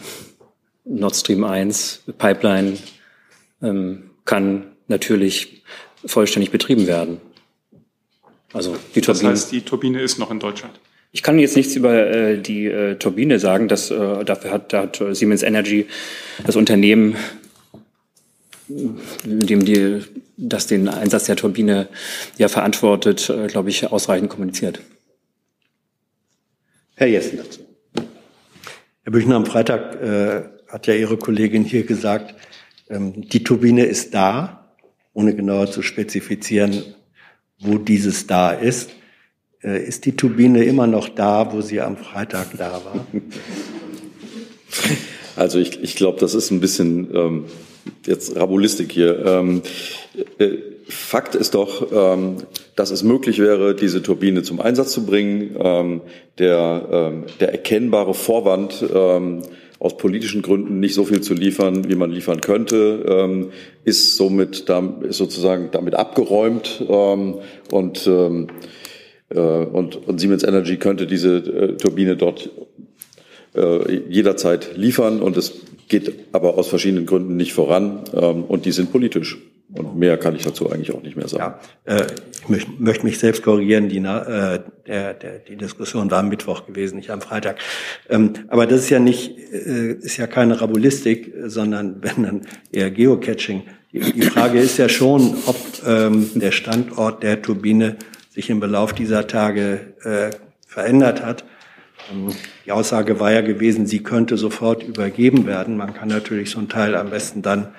[0.86, 2.78] Nord Stream 1 Pipeline
[3.62, 5.64] ähm, kann natürlich
[6.06, 7.20] vollständig betrieben werden.
[8.54, 9.32] Also die Turbine.
[9.32, 10.80] Das heißt, die Turbine ist noch in Deutschland.
[11.12, 13.68] Ich kann jetzt nichts über äh, die äh, Turbine sagen.
[13.68, 15.88] Das, äh, dafür hat, da hat Siemens Energy,
[16.46, 17.16] das Unternehmen,
[18.68, 20.02] dem die,
[20.38, 21.88] das den Einsatz der Turbine
[22.38, 24.82] ja verantwortet, äh, glaube ich, ausreichend kommuniziert.
[26.96, 27.62] Herr Jessen dazu.
[29.04, 32.36] Herr Büchner, am Freitag äh, hat ja Ihre Kollegin hier gesagt,
[32.90, 34.76] ähm, die Turbine ist da,
[35.14, 36.84] ohne genauer zu spezifizieren,
[37.60, 38.92] wo dieses da ist.
[39.62, 43.06] Äh, ist die Turbine immer noch da, wo sie am Freitag da war?
[45.36, 47.46] Also ich, ich glaube, das ist ein bisschen ähm,
[48.06, 49.26] jetzt Rabulistik hier.
[49.26, 49.62] Ähm,
[50.38, 50.50] äh,
[50.88, 52.38] Fakt ist doch, ähm,
[52.76, 55.56] dass es möglich wäre, diese Turbine zum Einsatz zu bringen.
[55.58, 56.02] Ähm,
[56.40, 59.44] der, ähm, der erkennbare Vorwand, ähm,
[59.80, 63.52] aus politischen Gründen nicht so viel zu liefern, wie man liefern könnte, ähm,
[63.84, 64.70] ist somit
[65.02, 68.10] ist sozusagen damit abgeräumt und, äh,
[69.38, 72.50] und, und Siemens Energy könnte diese äh, Turbine dort
[73.56, 75.52] äh, jederzeit liefern und es
[75.88, 79.38] geht aber aus verschiedenen Gründen nicht voran ähm, und die sind politisch.
[79.76, 81.56] Und mehr kann ich dazu eigentlich auch nicht mehr sagen.
[81.88, 82.08] Ja, äh,
[82.42, 83.90] ich möchte, möchte mich selbst korrigieren.
[83.90, 87.58] Die, äh, der, der, die Diskussion war am Mittwoch gewesen, nicht am Freitag.
[88.08, 92.92] Ähm, aber das ist ja nicht, äh, ist ja keine Rabulistik, sondern wenn dann eher
[92.92, 93.64] Geocaching.
[93.92, 95.58] Die, die Frage ist ja schon, ob
[95.88, 97.96] ähm, der Standort der Turbine
[98.30, 100.32] sich im Belauf dieser Tage äh,
[100.68, 101.46] verändert hat.
[102.12, 102.30] Ähm,
[102.66, 105.78] die Aussage war ja gewesen, sie könnte sofort übergeben werden.
[105.78, 107.70] Man kann natürlich so ein Teil am besten dann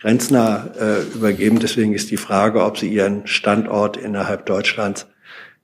[0.00, 1.58] grenznah äh, übergeben.
[1.60, 5.06] Deswegen ist die Frage, ob sie ihren Standort innerhalb Deutschlands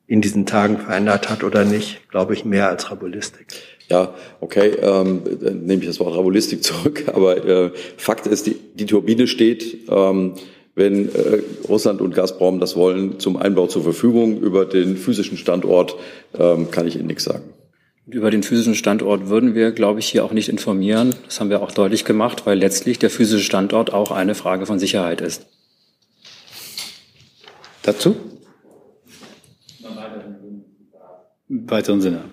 [0.06, 3.46] in diesen Tagen verändert hat oder nicht, glaube ich, mehr als Rabulistik.
[3.90, 8.56] Ja, okay, ähm, dann nehme ich das Wort Rabulistik zurück, aber äh, Fakt ist, die,
[8.74, 10.34] die Turbine steht, ähm,
[10.74, 14.40] wenn äh, Russland und Gazprom das wollen, zum Einbau zur Verfügung.
[14.40, 15.96] Über den physischen Standort
[16.38, 17.42] ähm, kann ich Ihnen nichts sagen.
[18.10, 21.14] Über den physischen Standort würden wir, glaube ich, hier auch nicht informieren.
[21.26, 24.78] Das haben wir auch deutlich gemacht, weil letztlich der physische Standort auch eine Frage von
[24.78, 25.46] Sicherheit ist.
[27.82, 28.16] Dazu?
[31.48, 32.24] Weiteren Sinne.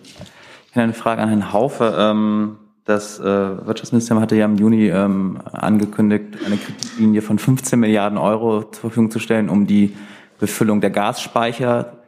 [0.69, 1.93] Ich habe eine Frage an Herrn Haufe.
[1.97, 8.17] Ähm, das äh, Wirtschaftsministerium hatte ja im Juni ähm, angekündigt, eine Kreditlinie von 15 Milliarden
[8.17, 9.93] Euro zur Verfügung zu stellen, um die
[10.39, 12.03] Befüllung der Gasspeicher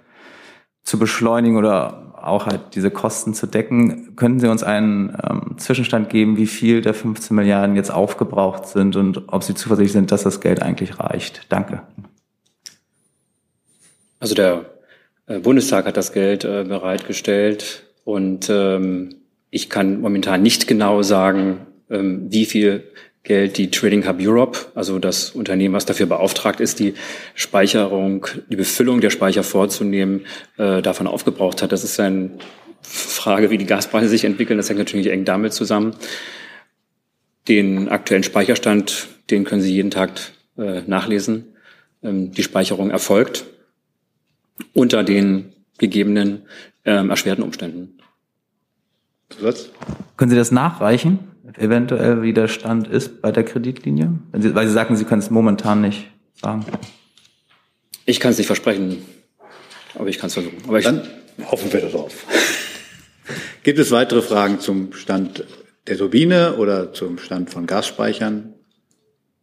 [0.83, 4.15] zu beschleunigen oder auch halt diese Kosten zu decken.
[4.15, 8.95] Können Sie uns einen ähm, Zwischenstand geben, wie viel der 15 Milliarden jetzt aufgebraucht sind
[8.95, 11.45] und ob Sie zuversichtlich sind, dass das Geld eigentlich reicht?
[11.49, 11.81] Danke.
[14.19, 14.65] Also der
[15.27, 19.15] äh, Bundestag hat das Geld äh, bereitgestellt und ähm,
[19.49, 22.83] ich kann momentan nicht genau sagen, ähm, wie viel
[23.27, 26.93] Geld die Trading Hub Europe, also das Unternehmen, was dafür beauftragt ist, die
[27.35, 30.25] Speicherung, die Befüllung der Speicher vorzunehmen,
[30.55, 31.73] äh, davon aufgebraucht hat.
[31.73, 32.31] Das ist eine
[32.81, 34.55] Frage, wie die Gaspreise sich entwickeln.
[34.55, 35.93] Das hängt natürlich eng damit zusammen.
[37.49, 40.11] Den aktuellen Speicherstand, den können Sie jeden Tag
[40.57, 41.47] äh, nachlesen.
[42.01, 43.43] Ähm, die Speicherung erfolgt
[44.73, 46.43] unter den gegebenen
[46.85, 47.97] ähm, erschwerten Umständen.
[49.29, 49.69] Zusatz?
[50.15, 51.19] Können Sie das nachreichen?
[51.55, 54.19] Eventuell wie der Stand ist bei der Kreditlinie?
[54.33, 56.07] Sie, weil Sie sagen, Sie können es momentan nicht
[56.41, 56.65] sagen.
[58.05, 59.03] Ich kann es nicht versprechen,
[59.95, 60.57] aber ich kann es versuchen.
[60.67, 61.07] Aber Dann
[61.45, 62.25] hoffen wir darauf.
[63.63, 65.43] Gibt es weitere Fragen zum Stand
[65.87, 68.53] der Turbine oder zum Stand von Gasspeichern?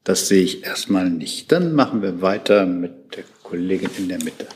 [0.03, 1.51] Das sehe ich erstmal nicht.
[1.53, 4.47] Dann machen wir weiter mit der Kollegin in der Mitte.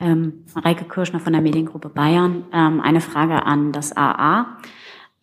[0.00, 2.44] Ähm, Reike Kirschner von der Mediengruppe Bayern.
[2.52, 4.58] Ähm, eine Frage an das AA.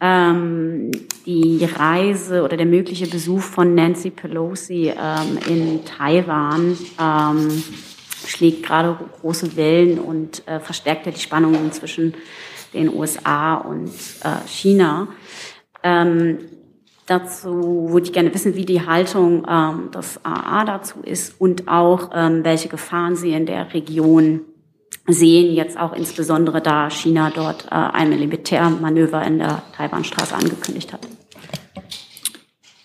[0.01, 0.91] Ähm,
[1.25, 7.63] die Reise oder der mögliche Besuch von Nancy Pelosi ähm, in Taiwan ähm,
[8.25, 12.13] schlägt gerade große Wellen und äh, verstärkt ja die Spannungen zwischen
[12.73, 15.07] den USA und äh, China.
[15.81, 16.39] Ähm,
[17.05, 22.09] dazu würde ich gerne wissen, wie die Haltung ähm, des AA dazu ist und auch
[22.13, 24.41] ähm, welche Gefahren Sie in der Region
[25.07, 31.07] sehen, jetzt auch insbesondere da China dort äh, ein Militärmanöver in der Taiwanstraße angekündigt hat.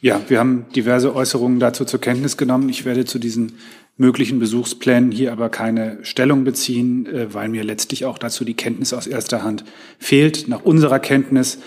[0.03, 2.69] Ja, wir haben diverse Äußerungen dazu zur Kenntnis genommen.
[2.71, 3.59] Ich werde zu diesen
[3.99, 8.93] möglichen Besuchsplänen hier aber keine Stellung beziehen, äh, weil mir letztlich auch dazu die Kenntnis
[8.93, 9.65] aus erster Hand
[9.99, 10.49] fehlt.
[10.49, 11.59] Nach unserer Kenntnis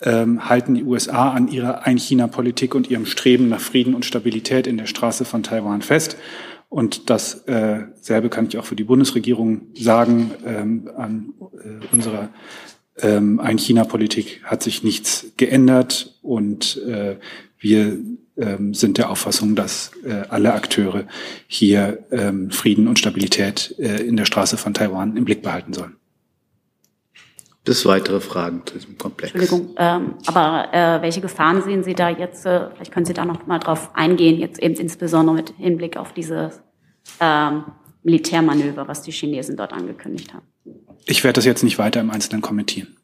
[0.00, 4.78] ähm, halten die USA an ihrer Ein-China-Politik und ihrem Streben nach Frieden und Stabilität in
[4.78, 6.16] der Straße von Taiwan fest.
[6.72, 10.30] Und dasselbe äh, kann ich auch für die Bundesregierung sagen.
[10.46, 12.30] Ähm, an äh, unserer
[12.98, 17.16] ähm, Ein-China-Politik hat sich nichts geändert und äh,
[17.58, 17.98] wir
[18.38, 21.04] ähm, sind der Auffassung, dass äh, alle Akteure
[21.46, 25.96] hier ähm, Frieden und Stabilität äh, in der Straße von Taiwan im Blick behalten sollen.
[27.64, 29.34] Bis weitere Fragen zu diesem Komplex.
[29.34, 32.44] Entschuldigung, ähm, aber äh, welche Gefahren sehen Sie da jetzt?
[32.44, 36.12] Äh, vielleicht können Sie da noch mal drauf eingehen, jetzt eben insbesondere mit Hinblick auf
[36.12, 36.60] dieses
[37.20, 37.64] ähm,
[38.02, 40.46] Militärmanöver, was die Chinesen dort angekündigt haben.
[41.06, 42.96] Ich werde das jetzt nicht weiter im Einzelnen kommentieren.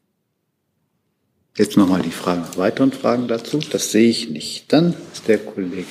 [1.57, 3.59] Jetzt nochmal die Frage nach weiteren Fragen dazu.
[3.59, 4.71] Das sehe ich nicht.
[4.71, 5.87] Dann ist der Kollege.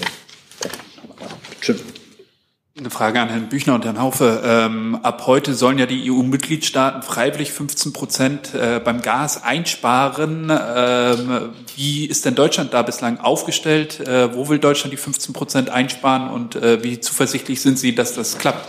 [1.61, 1.77] Bitte.
[2.79, 4.41] Eine Frage an Herrn Büchner und Herrn Haufe.
[4.45, 10.49] Ähm, ab heute sollen ja die EU-Mitgliedstaaten freiwillig 15 Prozent äh, beim Gas einsparen.
[10.49, 13.99] Ähm, wie ist denn Deutschland da bislang aufgestellt?
[13.99, 18.15] Äh, wo will Deutschland die 15 Prozent einsparen und äh, wie zuversichtlich sind Sie, dass
[18.15, 18.65] das klappt?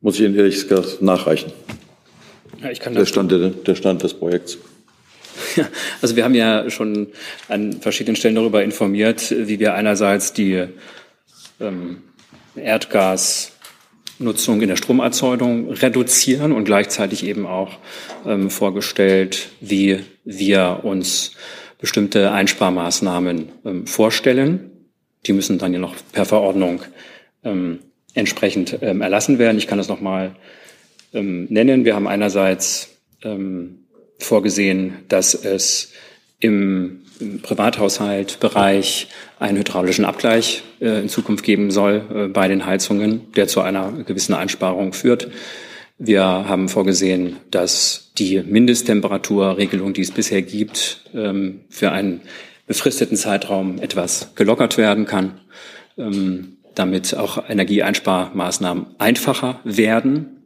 [0.00, 1.52] Muss ich Ihnen ehrlich gesagt nachreichen.
[2.62, 4.56] Ja, ich kann der, Stand, der, der Stand des Projekts.
[6.02, 7.08] Also wir haben ja schon
[7.48, 10.66] an verschiedenen Stellen darüber informiert, wie wir einerseits die
[11.60, 12.02] ähm,
[12.56, 17.78] Erdgasnutzung in der Stromerzeugung reduzieren und gleichzeitig eben auch
[18.26, 21.32] ähm, vorgestellt, wie wir uns
[21.78, 24.70] bestimmte Einsparmaßnahmen ähm, vorstellen.
[25.26, 26.82] Die müssen dann ja noch per Verordnung
[27.44, 27.80] ähm,
[28.14, 29.58] entsprechend ähm, erlassen werden.
[29.58, 30.34] Ich kann das nochmal
[31.12, 31.84] ähm, nennen.
[31.84, 33.79] Wir haben einerseits ähm,
[34.20, 35.92] vorgesehen, dass es
[36.40, 37.00] im,
[37.42, 39.08] Privathaushaltbereich
[39.38, 43.92] einen hydraulischen Abgleich äh, in Zukunft geben soll äh, bei den Heizungen, der zu einer
[43.92, 45.28] gewissen Einsparung führt.
[45.98, 52.22] Wir haben vorgesehen, dass die Mindesttemperaturregelung, die es bisher gibt, ähm, für einen
[52.66, 55.40] befristeten Zeitraum etwas gelockert werden kann,
[55.98, 60.39] ähm, damit auch Energieeinsparmaßnahmen einfacher werden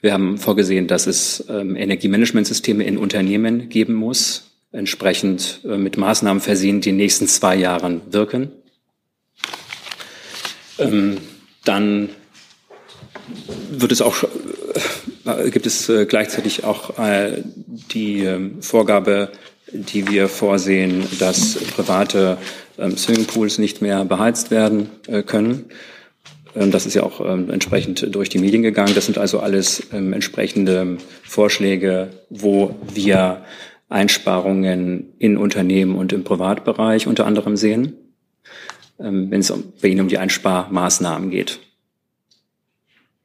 [0.00, 6.40] wir haben vorgesehen, dass es ähm, Energiemanagementsysteme in Unternehmen geben muss, entsprechend äh, mit Maßnahmen
[6.40, 8.52] versehen, die in den nächsten zwei Jahren wirken.
[10.78, 11.18] Ähm,
[11.64, 12.10] dann
[13.70, 14.24] wird es auch,
[15.24, 17.42] äh, gibt es äh, gleichzeitig auch äh,
[17.92, 19.32] die ähm, Vorgabe,
[19.72, 22.38] die wir vorsehen, dass private
[22.78, 25.66] ähm, Swimmingpools nicht mehr beheizt werden äh, können.
[26.54, 28.94] Ähm, das ist ja auch ähm, entsprechend durch die Medien gegangen.
[28.94, 33.44] Das sind also alles ähm, entsprechende Vorschläge, wo wir
[33.88, 37.92] Einsparungen in Unternehmen und im Privatbereich unter anderem sehen,
[38.96, 41.60] wenn es bei Ihnen um die Einsparmaßnahmen geht.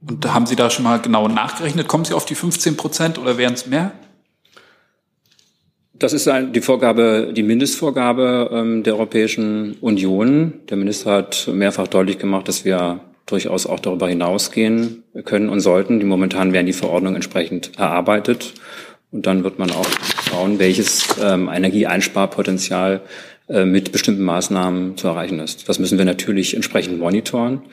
[0.06, 1.88] Und haben Sie da schon mal genau nachgerechnet?
[1.88, 3.94] Kommen Sie auf die 15 Prozent oder wären es mehr?
[5.94, 10.54] Das ist die Vorgabe, die Mindestvorgabe der Europäischen Union.
[10.70, 13.00] Der Minister hat mehrfach deutlich gemacht, dass wir
[13.32, 16.00] durchaus auch darüber hinausgehen können und sollten.
[16.00, 18.54] Die momentan werden die Verordnungen entsprechend erarbeitet.
[19.12, 19.88] Und dann wird man auch
[20.30, 23.02] schauen, welches ähm, Energieeinsparpotenzial
[23.48, 25.68] äh, mit bestimmten Maßnahmen zu erreichen ist.
[25.68, 27.64] Das müssen wir natürlich entsprechend monitoren.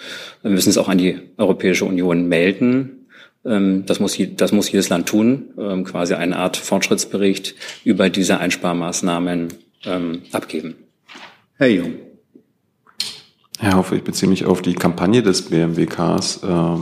[0.43, 3.09] Wir müssen es auch an die Europäische Union melden.
[3.45, 7.55] Ähm, das, muss, das muss jedes Land tun, ähm, quasi eine Art Fortschrittsbericht
[7.85, 9.49] über diese Einsparmaßnahmen
[9.85, 10.77] ähm, abgeben.
[11.59, 11.95] Herr Jung.
[13.59, 16.77] Herr Haufe, ich beziehe mich auf die Kampagne des BMWKs, äh,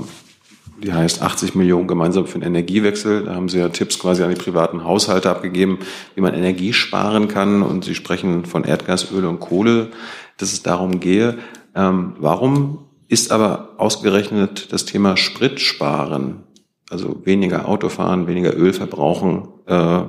[0.82, 3.24] die heißt 80 Millionen gemeinsam für den Energiewechsel.
[3.24, 5.78] Da haben Sie ja Tipps quasi an die privaten Haushalte abgegeben,
[6.16, 7.62] wie man Energie sparen kann.
[7.62, 9.90] Und Sie sprechen von Erdgas, Öl und Kohle,
[10.36, 11.38] dass es darum gehe.
[11.76, 16.42] Ähm, warum ist aber ausgerechnet das Thema Sprit sparen,
[16.90, 20.02] also weniger Autofahren, weniger Öl verbrauchen, äh,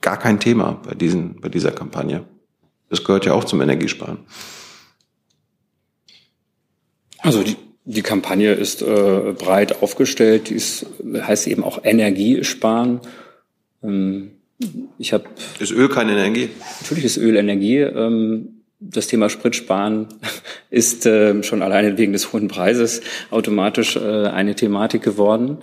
[0.00, 2.24] gar kein Thema bei, diesen, bei dieser Kampagne?
[2.90, 4.18] Das gehört ja auch zum Energiesparen.
[7.26, 10.48] Also die, die Kampagne ist äh, breit aufgestellt.
[10.50, 13.00] Die ist, heißt eben auch Energiesparen.
[13.82, 14.30] Ähm,
[14.98, 15.24] ich habe
[15.58, 16.48] ist Öl keine Energie?
[16.80, 17.78] Natürlich ist Öl Energie.
[17.78, 20.06] Ähm, das Thema Spritsparen
[20.70, 23.00] ist äh, schon alleine wegen des hohen Preises
[23.30, 25.58] automatisch äh, eine Thematik geworden.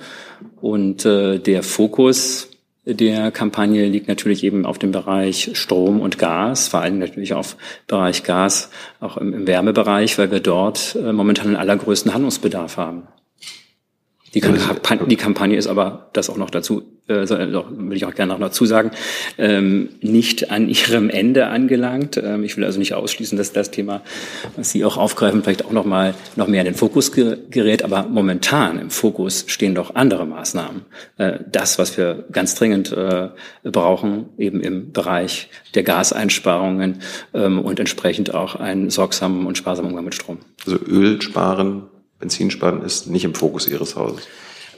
[0.61, 2.49] Und äh, der Fokus
[2.85, 7.55] der Kampagne liegt natürlich eben auf dem Bereich Strom und Gas, vor allem natürlich auf
[7.87, 8.69] Bereich Gas,
[8.99, 13.07] auch im, im Wärmebereich, weil wir dort äh, momentan den allergrößten Handlungsbedarf haben.
[14.33, 18.15] Die, Kampagne, die Kampagne ist aber, das auch noch dazu, äh, äh will ich auch
[18.15, 18.91] gerne noch dazu sagen,
[19.37, 22.17] ähm, nicht an ihrem Ende angelangt.
[22.17, 24.01] Ähm, ich will also nicht ausschließen, dass das Thema,
[24.55, 27.83] was Sie auch aufgreifen, vielleicht auch noch mal noch mehr in den Fokus gerät.
[27.83, 30.83] Aber momentan im Fokus stehen doch andere Maßnahmen.
[31.17, 33.29] Äh, das, was wir ganz dringend äh,
[33.63, 37.01] brauchen, eben im Bereich der Gaseinsparungen
[37.33, 40.39] ähm, und entsprechend auch einen sorgsamen und sparsamen Umgang mit Strom.
[40.65, 41.83] Also Öl sparen,
[42.19, 44.27] Benzin sparen ist nicht im Fokus Ihres Hauses.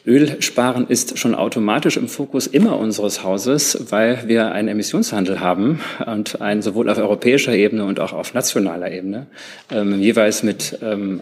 [0.07, 6.41] Ölsparen ist schon automatisch im Fokus immer unseres Hauses, weil wir einen Emissionshandel haben und
[6.41, 9.25] einen sowohl auf europäischer Ebene und auch auf nationaler Ebene
[9.71, 11.21] ähm, jeweils mit ähm,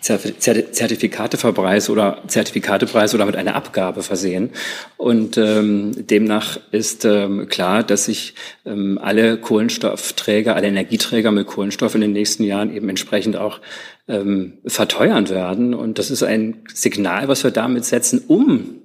[0.00, 4.50] Zertifikatepreis oder Zertifikatepreis oder mit einer Abgabe versehen.
[4.98, 8.34] Und ähm, demnach ist ähm, klar, dass sich
[8.66, 13.60] ähm, alle Kohlenstoffträger, alle Energieträger mit Kohlenstoff in den nächsten Jahren eben entsprechend auch
[14.06, 15.72] ähm, verteuern werden.
[15.72, 18.82] Und das ist ein Signal, was wir damit setzen, um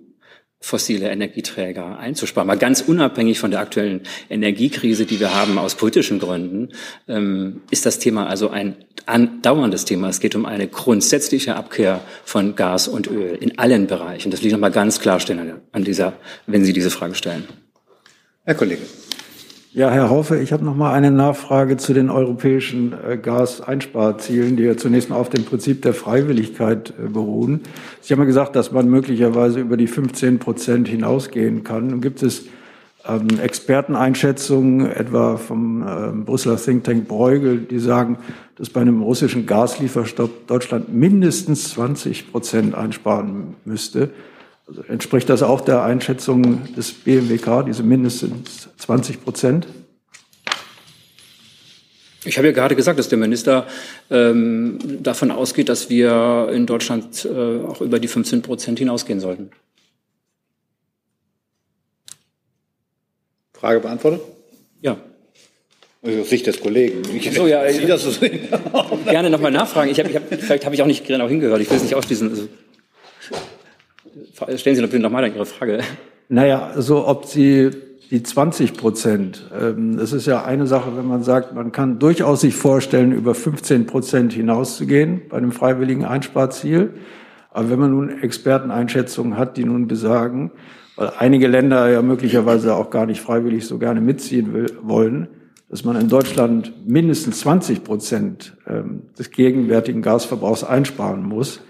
[0.62, 2.48] fossile Energieträger einzusparen.
[2.48, 6.70] Mal ganz unabhängig von der aktuellen Energiekrise, die wir haben aus politischen Gründen,
[7.08, 10.10] ähm, ist das Thema also ein andauerndes Thema.
[10.10, 14.32] Es geht um eine grundsätzliche Abkehr von Gas und Öl in allen Bereichen.
[14.32, 16.14] Das will ich nochmal ganz klarstellen an dieser,
[16.46, 17.48] wenn Sie diese Frage stellen.
[18.44, 18.82] Herr Kollege.
[19.72, 24.64] Ja, Herr Haufe, ich habe noch mal eine Nachfrage zu den europäischen äh, Gaseinsparzielen, die
[24.64, 27.62] ja zunächst mal auf dem Prinzip der Freiwilligkeit äh, beruhen.
[28.02, 32.02] Sie haben ja gesagt, dass man möglicherweise über die 15 Prozent hinausgehen kann.
[32.02, 32.46] Gibt es
[33.08, 38.18] ähm, Experteneinschätzungen, etwa vom äh, Brüsseler Think Tank Bruegel, die sagen,
[38.56, 44.10] dass bei einem russischen Gaslieferstopp Deutschland mindestens 20 Prozent einsparen müsste.
[44.70, 49.66] Also entspricht das auch der Einschätzung des BMWK, diese mindestens 20 Prozent?
[52.24, 53.66] Ich habe ja gerade gesagt, dass der Minister
[54.12, 59.50] ähm, davon ausgeht, dass wir in Deutschland äh, auch über die 15 Prozent hinausgehen sollten.
[63.54, 64.22] Frage beantwortet?
[64.82, 64.98] Ja.
[66.04, 67.02] Also aus Sicht des Kollegen.
[67.16, 68.48] Ich so, ja, Sie das so sehen.
[69.06, 69.90] gerne nochmal nachfragen.
[69.90, 71.60] Ich hab, ich hab, vielleicht habe ich auch nicht genau hingehört.
[71.60, 72.30] Ich will es nicht ausschließen.
[72.30, 72.48] Also,
[74.56, 75.80] Stellen Sie bitte nochmal Ihre Frage.
[76.30, 77.72] Naja, so ob Sie
[78.12, 82.42] die 20 Prozent, ähm, das ist ja eine Sache, wenn man sagt, man kann durchaus
[82.42, 86.92] sich vorstellen, über 15 Prozent hinauszugehen bei einem freiwilligen Einsparziel.
[87.52, 90.52] Aber wenn man nun Experteneinschätzungen hat, die nun besagen,
[90.96, 95.28] weil einige Länder ja möglicherweise auch gar nicht freiwillig so gerne mitziehen will, wollen,
[95.70, 101.62] dass man in Deutschland mindestens 20 Prozent ähm, des gegenwärtigen Gasverbrauchs einsparen muss,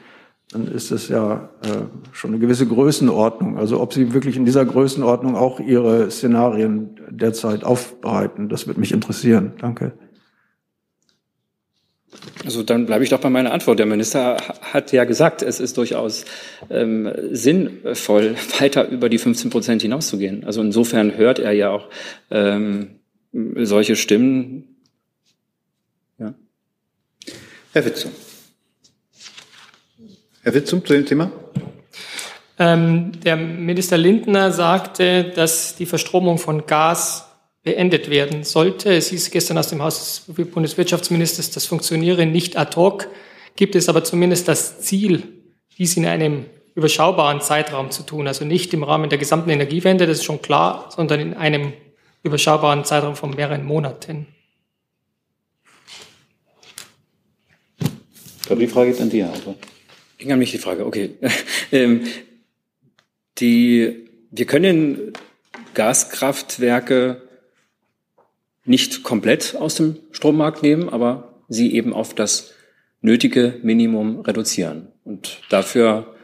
[0.51, 3.57] dann ist es ja äh, schon eine gewisse Größenordnung.
[3.57, 8.91] Also ob Sie wirklich in dieser Größenordnung auch Ihre Szenarien derzeit aufbereiten, das würde mich
[8.91, 9.53] interessieren.
[9.59, 9.93] Danke.
[12.43, 13.77] Also dann bleibe ich doch bei meiner Antwort.
[13.77, 16.25] Der Minister hat ja gesagt, es ist durchaus
[16.71, 20.43] ähm, sinnvoll, weiter über die 15 Prozent hinauszugehen.
[20.45, 21.89] Also insofern hört er ja auch
[22.31, 24.77] ähm, solche Stimmen.
[26.17, 26.33] Ja.
[27.73, 28.09] Herr Witzel.
[30.41, 31.31] Herr Witzum zu dem Thema?
[32.57, 37.25] Ähm, der Minister Lindner sagte, dass die Verstromung von Gas
[37.63, 38.93] beendet werden sollte.
[38.93, 43.09] Es hieß gestern aus dem Haus des Bundeswirtschaftsministers, das funktioniere nicht ad hoc,
[43.57, 45.23] gibt es aber zumindest das Ziel,
[45.77, 48.25] dies in einem überschaubaren Zeitraum zu tun.
[48.25, 51.73] Also nicht im Rahmen der gesamten Energiewende, das ist schon klar, sondern in einem
[52.23, 54.27] überschaubaren Zeitraum von mehreren Monaten.
[57.79, 59.29] Ich glaube, die Frage geht an dir.
[59.29, 59.55] Also.
[60.19, 61.15] Ging an mich die Frage, okay.
[61.71, 62.03] ähm,
[63.39, 65.13] die, wir können
[65.73, 67.21] Gaskraftwerke
[68.65, 72.53] nicht komplett aus dem Strommarkt nehmen, aber sie eben auf das
[73.01, 74.89] nötige Minimum reduzieren.
[75.03, 76.15] Und dafür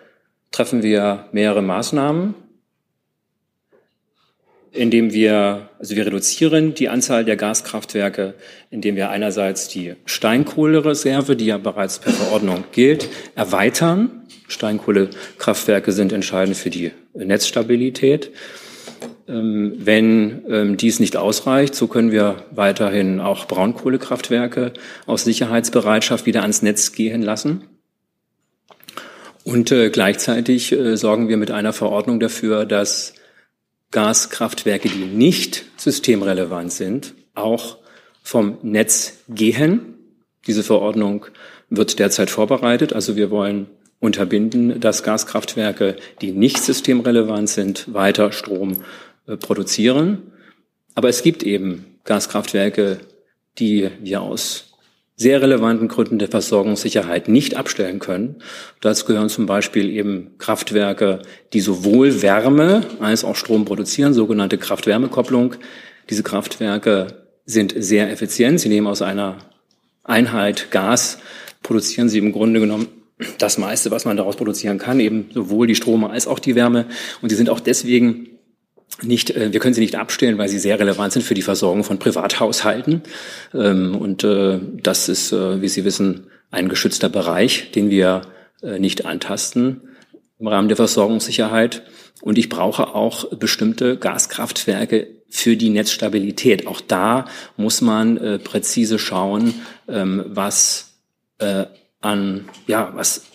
[0.51, 2.35] treffen wir mehrere Maßnahmen
[4.75, 8.33] indem wir, also wir reduzieren die Anzahl der Gaskraftwerke,
[8.69, 14.23] indem wir einerseits die Steinkohlereserve, die ja bereits per Verordnung gilt, erweitern.
[14.47, 18.31] Steinkohlekraftwerke sind entscheidend für die Netzstabilität.
[19.27, 24.73] Ähm, wenn ähm, dies nicht ausreicht, so können wir weiterhin auch Braunkohlekraftwerke
[25.07, 27.63] aus Sicherheitsbereitschaft wieder ans Netz gehen lassen.
[29.43, 33.13] Und äh, gleichzeitig äh, sorgen wir mit einer Verordnung dafür, dass
[33.91, 37.77] Gaskraftwerke, die nicht systemrelevant sind, auch
[38.21, 39.95] vom Netz gehen.
[40.47, 41.27] Diese Verordnung
[41.69, 42.93] wird derzeit vorbereitet.
[42.93, 43.67] Also wir wollen
[43.99, 48.83] unterbinden, dass Gaskraftwerke, die nicht systemrelevant sind, weiter Strom
[49.27, 50.31] äh, produzieren.
[50.93, 52.99] Aber es gibt eben Gaskraftwerke,
[53.57, 54.64] die wir aus
[55.17, 58.41] sehr relevanten Gründen der Versorgungssicherheit nicht abstellen können.
[58.81, 61.21] Dazu gehören zum Beispiel eben Kraftwerke,
[61.53, 65.55] die sowohl Wärme als auch Strom produzieren, sogenannte Kraft-Wärme-Kopplung.
[66.09, 67.07] Diese Kraftwerke
[67.45, 68.59] sind sehr effizient.
[68.59, 69.37] Sie nehmen aus einer
[70.03, 71.19] Einheit Gas,
[71.63, 72.87] produzieren sie im Grunde genommen
[73.37, 76.85] das meiste, was man daraus produzieren kann, eben sowohl die Strome als auch die Wärme.
[77.21, 78.34] Und sie sind auch deswegen
[79.03, 81.83] nicht, äh, wir können sie nicht abstellen, weil sie sehr relevant sind für die Versorgung
[81.83, 83.01] von Privathaushalten.
[83.53, 88.21] Ähm, und äh, das ist, äh, wie Sie wissen, ein geschützter Bereich, den wir
[88.79, 89.81] nicht antasten.
[90.39, 91.83] im Rahmen der Versorgungssicherheit.
[92.21, 96.65] Und ich brauche auch bestimmte Gaskraftwerke für die Netzstabilität.
[96.65, 97.25] Auch da
[97.57, 99.53] muss man präzise schauen,
[99.87, 100.95] ähm, was
[102.01, 103.25] an, ja, was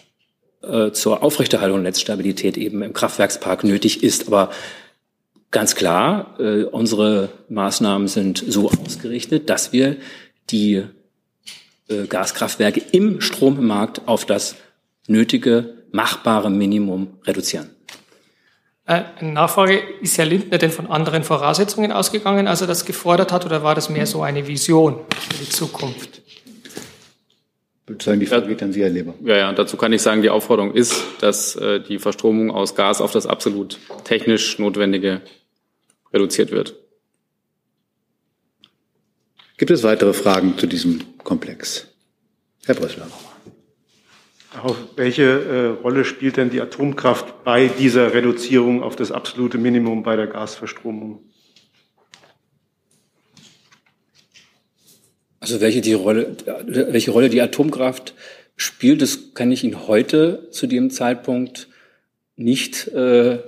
[0.93, 4.27] zur Aufrechterhaltung der Netzstabilität eben im Kraftwerkspark nötig ist.
[4.27, 4.51] Aber
[5.51, 9.97] ganz klar, äh, unsere Maßnahmen sind so ausgerichtet, dass wir
[10.51, 10.85] die
[11.89, 14.57] äh, Gaskraftwerke im Strommarkt auf das
[15.07, 17.71] nötige, machbare Minimum reduzieren.
[18.87, 23.33] Äh, eine Nachfrage, ist Herr Lindner denn von anderen Voraussetzungen ausgegangen, als er das gefordert
[23.33, 26.23] hat, oder war das mehr so eine Vision für die Zukunft?
[27.85, 29.15] Ich würde sagen, die Frage geht an Sie, Herr Leber.
[29.25, 33.01] Ja, ja, dazu kann ich sagen, die Aufforderung ist, dass äh, die Verstromung aus Gas
[33.01, 35.23] auf das absolut technisch Notwendige
[36.13, 36.77] reduziert wird.
[39.57, 41.89] Gibt es weitere Fragen zu diesem Komplex?
[42.65, 43.09] Herr Brössler.
[44.97, 50.17] Welche äh, Rolle spielt denn die Atomkraft bei dieser Reduzierung auf das absolute Minimum bei
[50.17, 51.31] der Gasverstromung?
[55.39, 56.37] Also welche, die Rolle,
[56.67, 58.15] welche Rolle die Atomkraft
[58.57, 61.69] spielt, das kann ich Ihnen heute zu dem Zeitpunkt
[62.37, 63.39] nicht äh,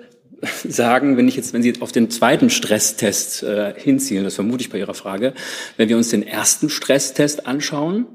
[0.65, 4.71] sagen, wenn ich jetzt, wenn Sie auf den zweiten Stresstest äh, hinziehen, das vermute ich
[4.71, 5.35] bei Ihrer Frage,
[5.77, 8.07] wenn wir uns den ersten Stresstest anschauen,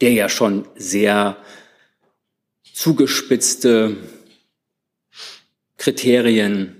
[0.00, 1.36] der ja schon sehr
[2.72, 3.96] zugespitzte
[5.76, 6.76] Kriterien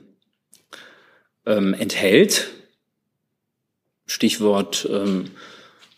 [1.46, 2.48] ähm, enthält.
[4.06, 5.30] Stichwort ähm,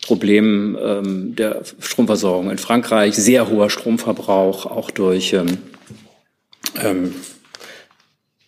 [0.03, 5.59] Problem ähm, der Stromversorgung in Frankreich, sehr hoher Stromverbrauch, auch durch ähm,
[6.83, 7.15] ähm,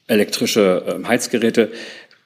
[0.06, 1.70] elektrische ähm, Heizgeräte.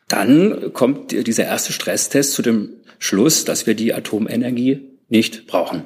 [0.08, 5.84] Dann kommt dieser erste Stresstest zu dem Schluss, dass wir die Atomenergie nicht brauchen.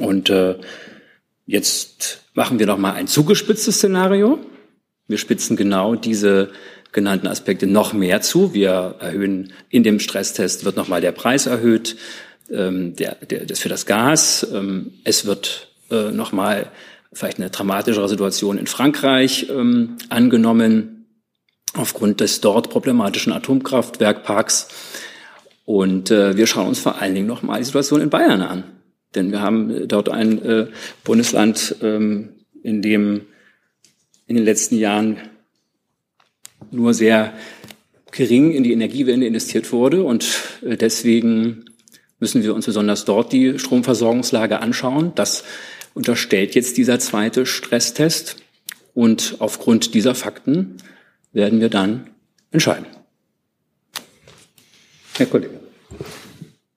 [0.00, 0.56] Und äh,
[1.46, 4.38] jetzt machen wir noch mal ein zugespitztes Szenario.
[5.08, 6.50] Wir spitzen genau diese
[6.92, 8.52] genannten Aspekte noch mehr zu.
[8.54, 11.96] Wir erhöhen in dem Stresstest wird noch mal der Preis erhöht,
[12.50, 14.46] ähm, der, der, das für das Gas.
[14.52, 16.70] Ähm, es wird äh, noch mal
[17.12, 20.95] vielleicht eine dramatischere Situation in Frankreich ähm, angenommen
[21.76, 24.68] aufgrund des dort problematischen Atomkraftwerkparks.
[25.64, 28.64] Und äh, wir schauen uns vor allen Dingen noch mal die Situation in Bayern an.
[29.14, 30.66] Denn wir haben dort ein äh,
[31.04, 32.30] Bundesland, ähm,
[32.62, 33.22] in dem
[34.26, 35.18] in den letzten Jahren
[36.70, 37.32] nur sehr
[38.10, 40.02] gering in die Energiewende investiert wurde.
[40.02, 40.26] Und
[40.62, 41.64] äh, deswegen
[42.18, 45.12] müssen wir uns besonders dort die Stromversorgungslage anschauen.
[45.14, 45.44] Das
[45.94, 48.36] unterstellt jetzt dieser zweite Stresstest.
[48.94, 50.78] Und aufgrund dieser Fakten
[51.36, 52.08] werden wir dann
[52.50, 52.86] entscheiden.
[55.14, 55.60] Herr Kollege.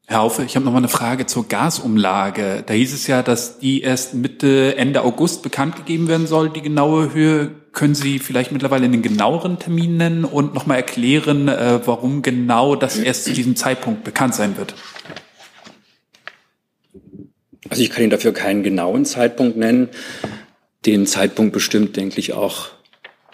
[0.06, 2.64] Herr Haufe, ich habe noch mal eine Frage zur Gasumlage.
[2.66, 6.62] Da hieß es ja, dass die erst Mitte, Ende August bekannt gegeben werden soll, die
[6.62, 7.52] genaue Höhe.
[7.72, 12.76] Können Sie vielleicht mittlerweile einen genaueren Termin nennen und noch mal erklären, äh, warum genau
[12.76, 14.74] das erst zu diesem Zeitpunkt bekannt sein wird?
[17.70, 19.90] Also ich kann Ihnen dafür keinen genauen Zeitpunkt nennen.
[20.86, 22.70] Den Zeitpunkt bestimmt, denke ich, auch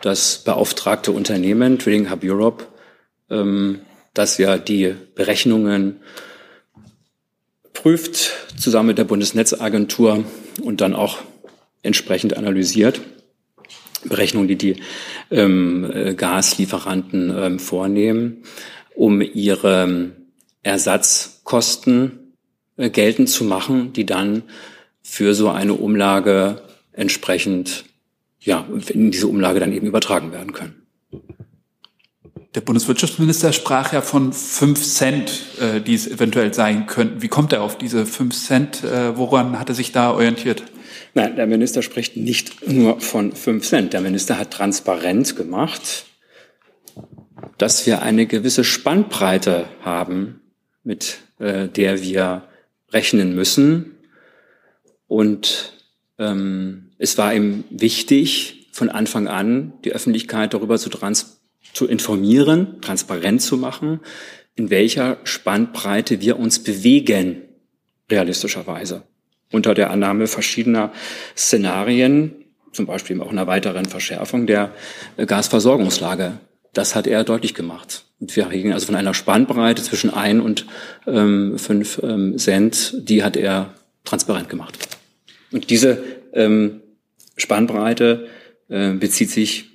[0.01, 2.65] das beauftragte Unternehmen Trading Hub Europe,
[3.29, 3.81] ähm,
[4.13, 5.99] das ja die Berechnungen
[7.73, 10.23] prüft, zusammen mit der Bundesnetzagentur
[10.63, 11.19] und dann auch
[11.83, 13.01] entsprechend analysiert.
[14.05, 14.75] Berechnungen, die die
[15.31, 18.43] ähm, äh, Gaslieferanten ähm, vornehmen,
[18.93, 20.11] um ihre
[20.63, 22.33] Ersatzkosten
[22.77, 24.43] äh, geltend zu machen, die dann
[25.01, 27.85] für so eine Umlage entsprechend,
[28.45, 30.85] ja, in diese Umlage dann eben übertragen werden können.
[32.53, 37.21] Der Bundeswirtschaftsminister sprach ja von fünf Cent, äh, die es eventuell sein könnten.
[37.21, 38.81] Wie kommt er auf diese fünf Cent?
[38.83, 40.63] Äh, woran hat er sich da orientiert?
[41.13, 43.91] Nein, der Minister spricht nicht nur von fünf Cent.
[43.91, 46.05] Der Minister hat transparent gemacht,
[47.57, 50.39] dass wir eine gewisse Spannbreite haben,
[50.83, 52.43] mit äh, der wir
[52.91, 53.97] rechnen müssen.
[55.07, 55.73] Und
[56.17, 61.41] ähm, es war ihm wichtig, von Anfang an die Öffentlichkeit darüber zu trans
[61.73, 63.99] zu informieren, transparent zu machen,
[64.55, 67.41] in welcher Spannbreite wir uns bewegen,
[68.09, 69.03] realistischerweise.
[69.51, 70.91] Unter der Annahme verschiedener
[71.35, 72.33] Szenarien,
[72.71, 74.71] zum Beispiel auch einer weiteren Verschärfung der
[75.17, 76.39] Gasversorgungslage.
[76.73, 78.05] Das hat er deutlich gemacht.
[78.19, 80.65] Und wir reden also von einer Spannbreite zwischen ein und
[81.07, 83.73] ähm, fünf ähm, Cent, die hat er
[84.03, 84.77] transparent gemacht.
[85.51, 86.81] Und diese ähm,
[87.35, 88.27] Spannbreite
[88.69, 89.71] äh, bezieht sich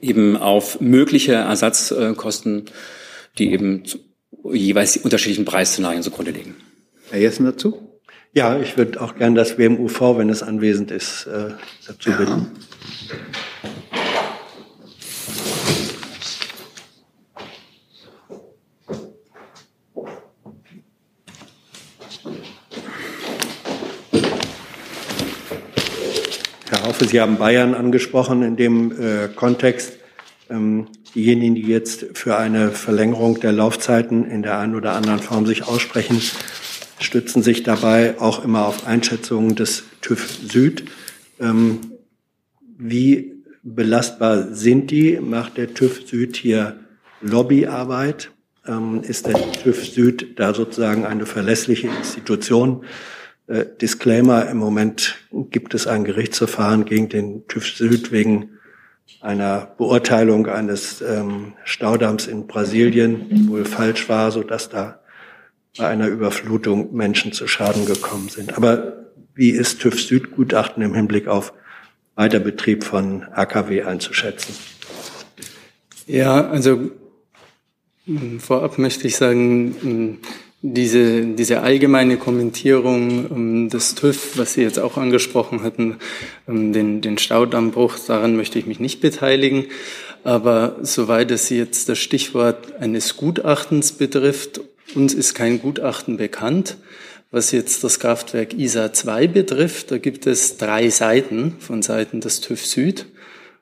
[0.00, 2.66] eben auf mögliche Ersatzkosten,
[3.38, 3.84] die eben
[4.52, 6.56] jeweils die unterschiedlichen Preisszenarien zugrunde liegen.
[7.10, 8.00] Herr Jessen dazu?
[8.32, 11.50] Ja, ich würde auch gern das WMUV, wenn es anwesend ist, äh,
[11.86, 12.50] dazu bitten.
[13.08, 13.43] Herr
[26.94, 29.94] Haufe, Sie haben Bayern angesprochen in dem äh, Kontext.
[30.48, 35.44] Ähm, diejenigen, die jetzt für eine Verlängerung der Laufzeiten in der einen oder anderen Form
[35.44, 36.22] sich aussprechen,
[37.00, 40.84] stützen sich dabei auch immer auf Einschätzungen des TÜV Süd.
[41.40, 41.80] Ähm,
[42.78, 45.18] wie belastbar sind die?
[45.20, 46.76] Macht der TÜV Süd hier
[47.20, 48.30] Lobbyarbeit?
[48.68, 49.34] Ähm, ist der
[49.64, 52.84] TÜV Süd da sozusagen eine verlässliche Institution?
[53.46, 55.16] Äh, Disclaimer, im Moment
[55.50, 58.50] gibt es ein Gerichtsverfahren gegen den TÜV Süd wegen
[59.20, 65.00] einer Beurteilung eines ähm, Staudamms in Brasilien, die wohl falsch war, so dass da
[65.76, 68.56] bei einer Überflutung Menschen zu Schaden gekommen sind.
[68.56, 71.52] Aber wie ist TÜV Süd Gutachten im Hinblick auf
[72.14, 74.54] Weiterbetrieb von AKW einzuschätzen?
[76.06, 76.92] Ja, also
[78.38, 80.20] vorab möchte ich sagen,
[80.66, 85.98] diese, diese allgemeine Kommentierung um, des TÜV, was Sie jetzt auch angesprochen hatten,
[86.46, 89.66] um, den, den Staudammbruch, daran möchte ich mich nicht beteiligen.
[90.22, 94.62] Aber soweit es jetzt das Stichwort eines Gutachtens betrifft,
[94.94, 96.78] uns ist kein Gutachten bekannt.
[97.30, 102.40] Was jetzt das Kraftwerk ISA 2 betrifft, da gibt es drei Seiten von Seiten des
[102.40, 103.06] TÜV Süd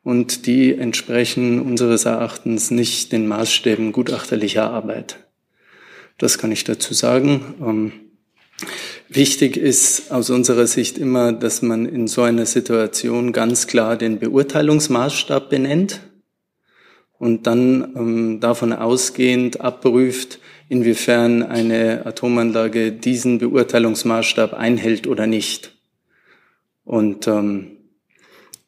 [0.04, 5.18] und die entsprechen unseres Erachtens nicht den Maßstäben gutachterlicher Arbeit.
[6.22, 7.56] Das kann ich dazu sagen.
[7.60, 7.92] Ähm,
[9.08, 14.20] wichtig ist aus unserer Sicht immer, dass man in so einer Situation ganz klar den
[14.20, 15.98] Beurteilungsmaßstab benennt
[17.18, 25.76] und dann ähm, davon ausgehend abprüft, inwiefern eine Atomanlage diesen Beurteilungsmaßstab einhält oder nicht.
[26.84, 27.78] Und ähm,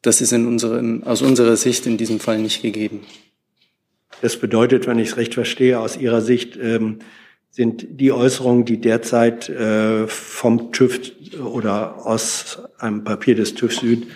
[0.02, 3.02] das ist in unserem, aus unserer Sicht in diesem Fall nicht gegeben.
[4.22, 6.98] Das bedeutet, wenn ich es recht verstehe, aus Ihrer Sicht, ähm,
[7.54, 14.06] sind die Äußerungen, die derzeit äh, vom TÜV oder aus einem Papier des TÜV Süd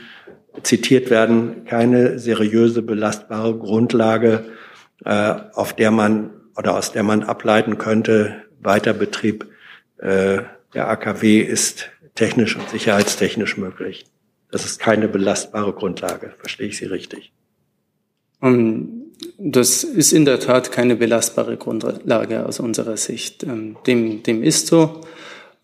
[0.65, 4.47] zitiert werden, keine seriöse, belastbare Grundlage,
[5.05, 9.47] äh, auf der man oder aus der man ableiten könnte, Weiterbetrieb
[9.99, 10.39] äh,
[10.75, 14.07] der AKW ist technisch und sicherheitstechnisch möglich.
[14.51, 16.35] Das ist keine belastbare Grundlage.
[16.41, 17.33] Verstehe ich Sie richtig?
[19.39, 23.45] Das ist in der Tat keine belastbare Grundlage aus unserer Sicht.
[23.45, 25.01] Ähm, dem, dem ist so.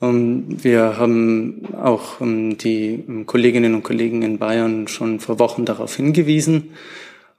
[0.01, 5.97] Ähm, wir haben auch ähm, die Kolleginnen und Kollegen in Bayern schon vor Wochen darauf
[5.97, 6.71] hingewiesen,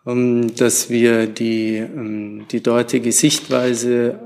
[0.08, 1.84] dass wir die,
[2.52, 4.20] die dortige Sichtweise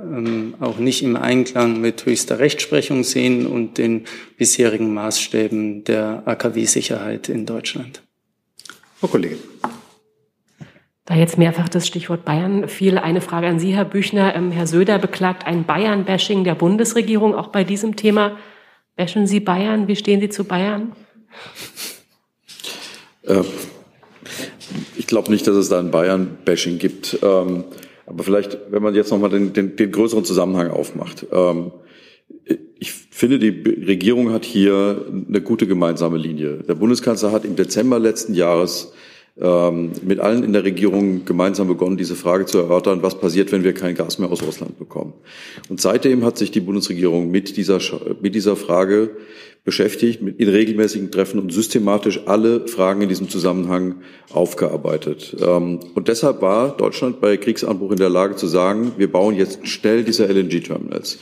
[0.60, 4.04] auch nicht im Einklang mit höchster Rechtsprechung sehen und den
[4.36, 8.02] bisherigen Maßstäben der AKW-Sicherheit in Deutschland.
[9.00, 9.40] Frau Kollegin.
[11.10, 14.36] Da jetzt mehrfach das Stichwort Bayern fiel, eine Frage an Sie, Herr Büchner.
[14.36, 18.38] Ähm, Herr Söder beklagt ein Bayern-Bashing der Bundesregierung auch bei diesem Thema.
[18.96, 19.88] Bashen Sie Bayern?
[19.88, 20.92] Wie stehen Sie zu Bayern?
[23.24, 23.42] Äh,
[24.98, 27.18] ich glaube nicht, dass es da ein Bayern-Bashing gibt.
[27.24, 27.64] Ähm,
[28.06, 31.26] aber vielleicht, wenn man jetzt nochmal den, den, den größeren Zusammenhang aufmacht.
[31.32, 31.72] Ähm,
[32.78, 36.58] ich finde, die Regierung hat hier eine gute gemeinsame Linie.
[36.68, 39.00] Der Bundeskanzler hat im Dezember letzten Jahres ähm,
[39.40, 43.74] mit allen in der Regierung gemeinsam begonnen, diese Frage zu erörtern, was passiert, wenn wir
[43.74, 45.14] kein Gas mehr aus Russland bekommen.
[45.70, 47.80] Und seitdem hat sich die Bundesregierung mit dieser,
[48.22, 49.12] mit dieser Frage
[49.64, 54.02] beschäftigt, mit in regelmäßigen Treffen und systematisch alle Fragen in diesem Zusammenhang
[54.32, 55.36] aufgearbeitet.
[55.42, 59.68] Ähm, und deshalb war Deutschland bei Kriegsanbruch in der Lage zu sagen, wir bauen jetzt
[59.68, 61.20] schnell diese LNG-Terminals.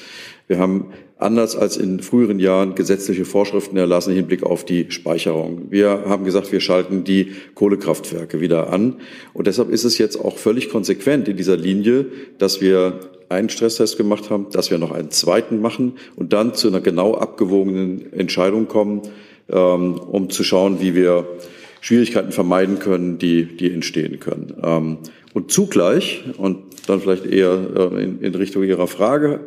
[0.48, 0.85] Wir haben
[1.19, 5.68] anders als in früheren Jahren gesetzliche Vorschriften erlassen im Hinblick auf die Speicherung.
[5.72, 8.98] Wir haben gesagt, wir schalten die Kohlekraftwerke wieder an.
[9.34, 12.06] Und deshalb ist es jetzt auch völlig konsequent in dieser Linie,
[12.38, 12.99] dass wir
[13.30, 17.15] einen Stresstest gemacht haben, dass wir noch einen zweiten machen und dann zu einer genau
[17.15, 19.02] abgewogenen Entscheidung kommen,
[19.49, 21.27] ähm, um zu schauen, wie wir
[21.81, 24.53] Schwierigkeiten vermeiden können, die, die entstehen können.
[24.64, 24.98] Ähm,
[25.34, 29.41] und zugleich, und dann vielleicht eher äh, in Richtung Ihrer Frage,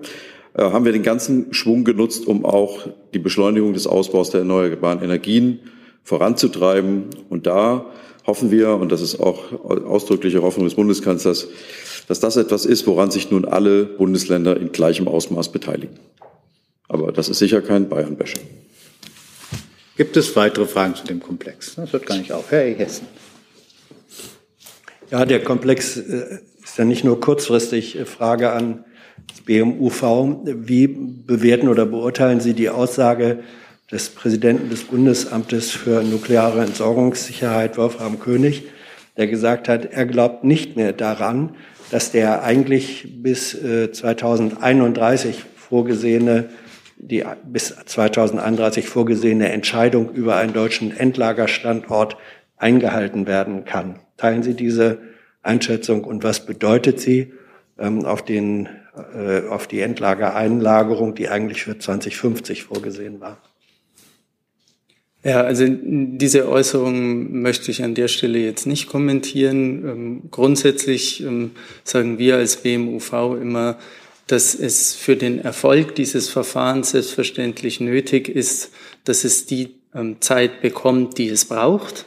[0.55, 5.61] haben wir den ganzen Schwung genutzt, um auch die Beschleunigung des Ausbaus der erneuerbaren Energien
[6.03, 7.05] voranzutreiben.
[7.29, 7.87] Und da
[8.27, 11.49] hoffen wir, und das ist auch ausdrückliche Hoffnung des Bundeskanzlers,
[12.09, 15.99] dass das etwas ist, woran sich nun alle Bundesländer in gleichem Ausmaß beteiligen.
[16.89, 18.43] Aber das ist sicher kein Bayern-Bashing.
[19.97, 21.77] Gibt es weitere Fragen zu dem Komplex?
[21.77, 22.51] Das hört gar nicht auf.
[22.51, 23.07] Herr Hessen.
[25.11, 28.85] Ja, der Komplex äh, ist ja nicht nur kurzfristig äh, Frage an
[29.29, 30.03] das BMUV.
[30.45, 33.41] Wie bewerten oder beurteilen Sie die Aussage
[33.91, 38.65] des Präsidenten des Bundesamtes für nukleare Entsorgungssicherheit, Wolfram König,
[39.17, 41.57] der gesagt hat, er glaubt nicht mehr daran,
[41.91, 46.51] dass der eigentlich bis 2031 äh, vorgesehene
[47.03, 52.17] die bis 2031 vorgesehene Entscheidung über einen deutschen Endlagerstandort
[52.59, 54.01] eingehalten werden kann.
[54.19, 54.99] Teilen Sie diese
[55.43, 57.33] Einschätzung und was bedeutet sie
[57.79, 58.69] ähm, auf, den,
[59.15, 63.39] äh, auf die Endlagereinlagerung, die eigentlich für 2050 vorgesehen war?
[65.23, 69.89] Ja, also diese Äußerung möchte ich an der Stelle jetzt nicht kommentieren.
[69.89, 71.51] Ähm, grundsätzlich ähm,
[71.85, 73.79] sagen wir als BMUV immer,
[74.27, 78.71] dass es für den Erfolg dieses Verfahrens selbstverständlich nötig ist,
[79.05, 82.07] dass es die ähm, Zeit bekommt, die es braucht.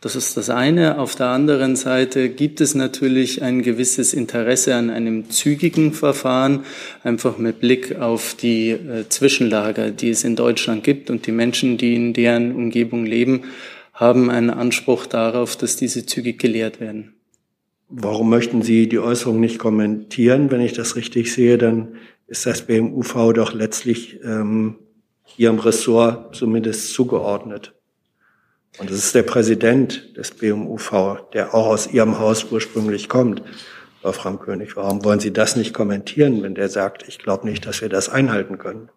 [0.00, 1.00] Das ist das eine.
[1.00, 6.60] Auf der anderen Seite gibt es natürlich ein gewisses Interesse an einem zügigen Verfahren,
[7.02, 11.10] einfach mit Blick auf die äh, Zwischenlager, die es in Deutschland gibt.
[11.10, 13.42] Und die Menschen, die in deren Umgebung leben,
[13.92, 17.14] haben einen Anspruch darauf, dass diese zügig gelehrt werden.
[17.88, 20.52] Warum möchten Sie die Äußerung nicht kommentieren?
[20.52, 21.96] Wenn ich das richtig sehe, dann
[22.28, 24.76] ist das BMUV doch letztlich ähm,
[25.36, 27.74] Ihrem Ressort zumindest zugeordnet.
[28.78, 33.42] Und es ist der Präsident des BMUV, der auch aus Ihrem Haus ursprünglich kommt,
[34.02, 34.76] Frau Framkönig.
[34.76, 38.08] Warum wollen Sie das nicht kommentieren, wenn der sagt, ich glaube nicht, dass wir das
[38.08, 38.88] einhalten können?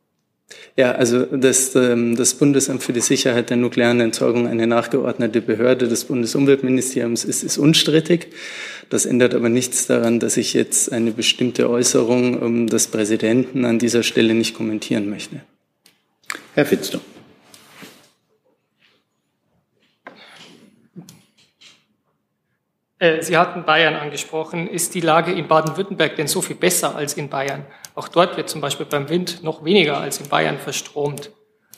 [0.75, 5.87] Ja, also das, ähm, das Bundesamt für die Sicherheit der nuklearen Entsorgung, eine nachgeordnete Behörde
[5.87, 8.27] des Bundesumweltministeriums ist, ist unstrittig.
[8.89, 14.03] Das ändert aber nichts daran, dass ich jetzt eine bestimmte Äußerung des Präsidenten an dieser
[14.03, 15.41] Stelle nicht kommentieren möchte.
[16.53, 16.99] Herr Fitzner.
[23.21, 24.67] Sie hatten Bayern angesprochen.
[24.67, 27.65] Ist die Lage in Baden-Württemberg denn so viel besser als in Bayern?
[27.95, 31.31] Auch dort wird zum Beispiel beim Wind noch weniger als in Bayern verstromt.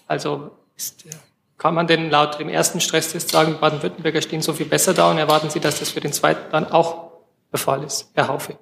[0.05, 1.11] Also ist, äh,
[1.57, 5.17] kann man denn laut dem ersten Stresstest sagen, Baden-Württemberger stehen so viel besser da und
[5.17, 7.11] erwarten Sie, dass das für den zweiten dann auch
[7.53, 8.11] der Fall ist?
[8.15, 8.57] Herr Haufe.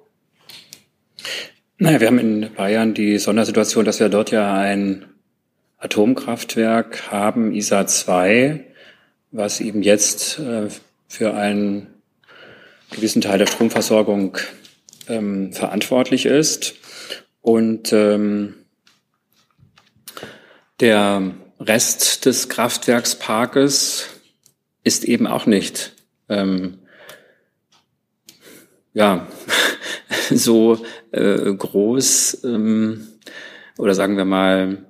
[1.78, 5.06] Naja, wir haben in Bayern die Sondersituation, dass wir dort ja ein
[5.78, 8.64] Atomkraftwerk haben, ISA 2,
[9.32, 10.68] was eben jetzt äh,
[11.08, 11.91] für einen
[12.92, 14.38] gewissen Teil der Stromversorgung
[15.08, 16.74] ähm, verantwortlich ist.
[17.40, 18.54] Und ähm,
[20.80, 24.06] der Rest des Kraftwerksparkes
[24.84, 25.94] ist eben auch nicht
[26.28, 26.78] ähm,
[28.92, 29.26] ja
[30.30, 33.06] so äh, groß ähm,
[33.78, 34.84] oder sagen wir mal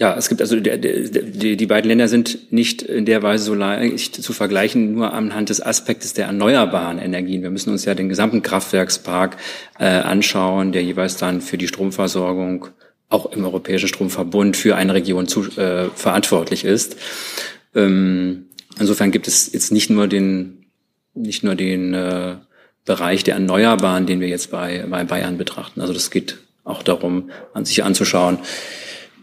[0.00, 3.54] Ja, es gibt also die, die, die beiden Länder sind nicht in der Weise so
[3.54, 7.42] leicht zu vergleichen, nur anhand des Aspektes der erneuerbaren Energien.
[7.42, 9.36] Wir müssen uns ja den gesamten Kraftwerkspark
[9.78, 12.68] äh, anschauen, der jeweils dann für die Stromversorgung
[13.10, 16.96] auch im Europäischen Stromverbund für eine Region zu, äh, verantwortlich ist.
[17.74, 18.46] Ähm,
[18.78, 20.64] insofern gibt es jetzt nicht nur den
[21.12, 22.36] nicht nur den äh,
[22.86, 25.82] Bereich der Erneuerbaren, den wir jetzt bei, bei Bayern betrachten.
[25.82, 28.38] Also das geht auch darum, an sich anzuschauen,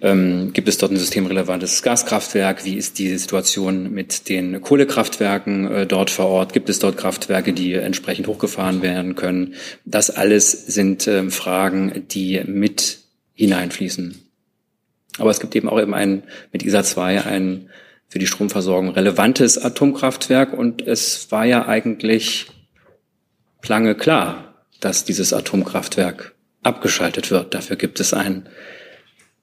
[0.02, 2.66] ähm, gibt es dort ein systemrelevantes Gaskraftwerk?
[2.66, 6.54] Wie ist die Situation mit den Kohlekraftwerken äh, dort vor Ort?
[6.54, 9.56] Gibt es dort Kraftwerke, die entsprechend hochgefahren werden können?
[9.86, 13.00] Das alles sind äh, Fragen, die mit
[13.34, 14.22] hineinfließen.
[15.20, 17.70] Aber es gibt eben auch eben ein, mit ISA 2 ein
[18.10, 22.48] für die Stromversorgung relevantes Atomkraftwerk und es war ja eigentlich
[23.68, 27.54] lange klar, dass dieses Atomkraftwerk abgeschaltet wird.
[27.54, 28.48] Dafür gibt es ein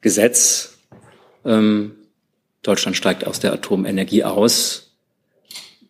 [0.05, 0.77] Gesetz.
[1.47, 1.97] Ähm,
[2.63, 4.91] Deutschland steigt aus der Atomenergie aus.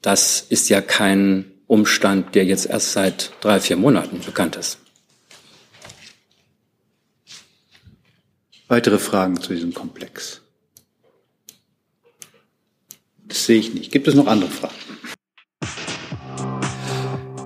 [0.02, 4.78] Das ist ja kein Umstand, der jetzt erst seit drei, vier Monaten bekannt ist.
[8.68, 10.40] Weitere Fragen zu diesem Komplex?
[13.26, 13.90] Das sehe ich nicht.
[13.90, 14.74] Gibt es noch andere Fragen?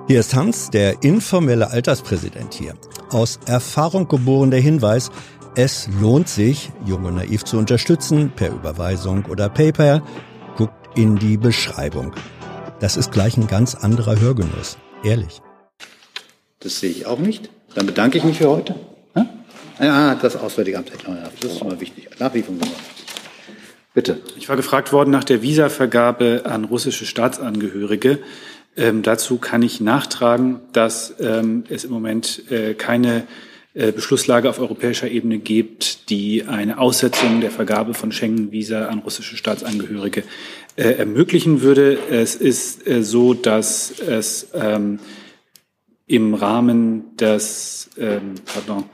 [0.07, 2.75] Hier ist Hans, der informelle Alterspräsident hier.
[3.11, 5.11] Aus Erfahrung geboren der Hinweis,
[5.55, 10.03] es lohnt sich, Junge Naiv zu unterstützen, per Überweisung oder PayPal.
[10.57, 12.13] Guckt in die Beschreibung.
[12.81, 14.79] Das ist gleich ein ganz anderer Hörgenuss.
[15.03, 15.41] Ehrlich.
[16.61, 17.51] Das sehe ich auch nicht.
[17.75, 18.75] Dann bedanke ich mich für heute.
[19.81, 20.91] Ja, das Auswärtige Amt.
[20.91, 22.09] Das ist schon mal wichtig.
[22.19, 22.75] Nach wie vor wichtig.
[23.95, 24.21] Bitte.
[24.37, 28.19] Ich war gefragt worden nach der Visavergabe an russische Staatsangehörige.
[28.77, 33.27] Ähm, dazu kann ich nachtragen, dass ähm, es im Moment äh, keine
[33.75, 40.25] Beschlusslage auf europäischer Ebene gibt, die eine Aussetzung der Vergabe von Schengen-Visa an russische Staatsangehörige
[40.77, 41.99] äh, ermöglichen würde.
[42.11, 45.01] Es ist äh, so, dass es ähm,
[46.07, 48.85] im Rahmen des, ähm, pardon,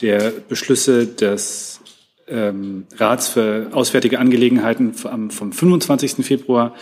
[0.00, 1.80] der Beschlüsse des
[2.28, 6.24] ähm, Rats für Auswärtige Angelegenheiten vom 25.
[6.26, 6.74] Februar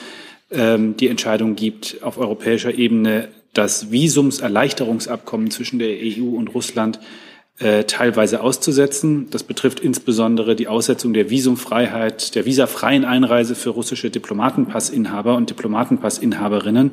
[0.50, 6.98] ähm, die Entscheidung gibt, auf europäischer Ebene das Visumserleichterungsabkommen zwischen der EU und Russland
[7.58, 9.28] äh, teilweise auszusetzen.
[9.30, 16.92] Das betrifft insbesondere die Aussetzung der Visumfreiheit, der visafreien Einreise für russische Diplomatenpassinhaber und Diplomatenpassinhaberinnen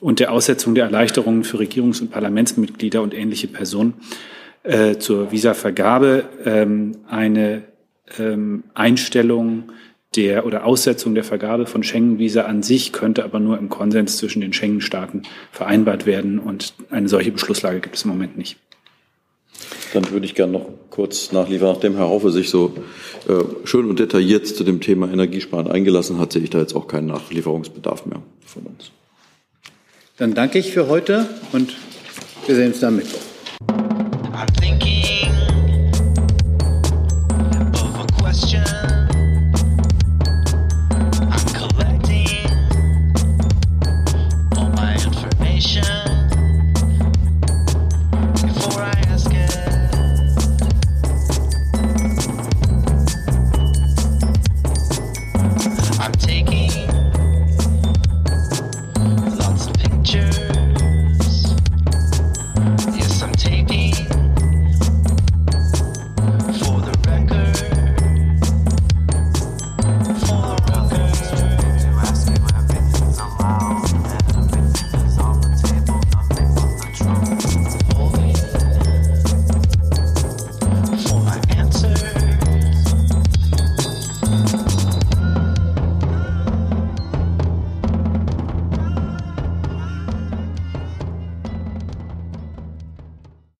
[0.00, 3.94] und der Aussetzung der Erleichterungen für Regierungs- und Parlamentsmitglieder und ähnliche Personen
[4.62, 6.24] äh, zur Visavergabe.
[6.46, 7.64] Ähm, eine
[8.18, 9.64] ähm, Einstellung
[10.16, 14.40] der oder Aussetzung der Vergabe von Schengen-Visa an sich könnte aber nur im Konsens zwischen
[14.40, 15.22] den Schengen-Staaten
[15.52, 18.56] vereinbart werden und eine solche Beschlusslage gibt es im Moment nicht.
[19.92, 22.72] Dann würde ich gerne noch kurz nachliefern, nachdem Herr Haufe sich so
[23.28, 26.86] äh, schön und detailliert zu dem Thema Energiesparen eingelassen hat, sehe ich da jetzt auch
[26.86, 28.90] keinen Nachlieferungsbedarf mehr von uns.
[30.16, 31.74] Dann danke ich für heute und
[32.46, 33.20] wir sehen uns dann Mittwoch.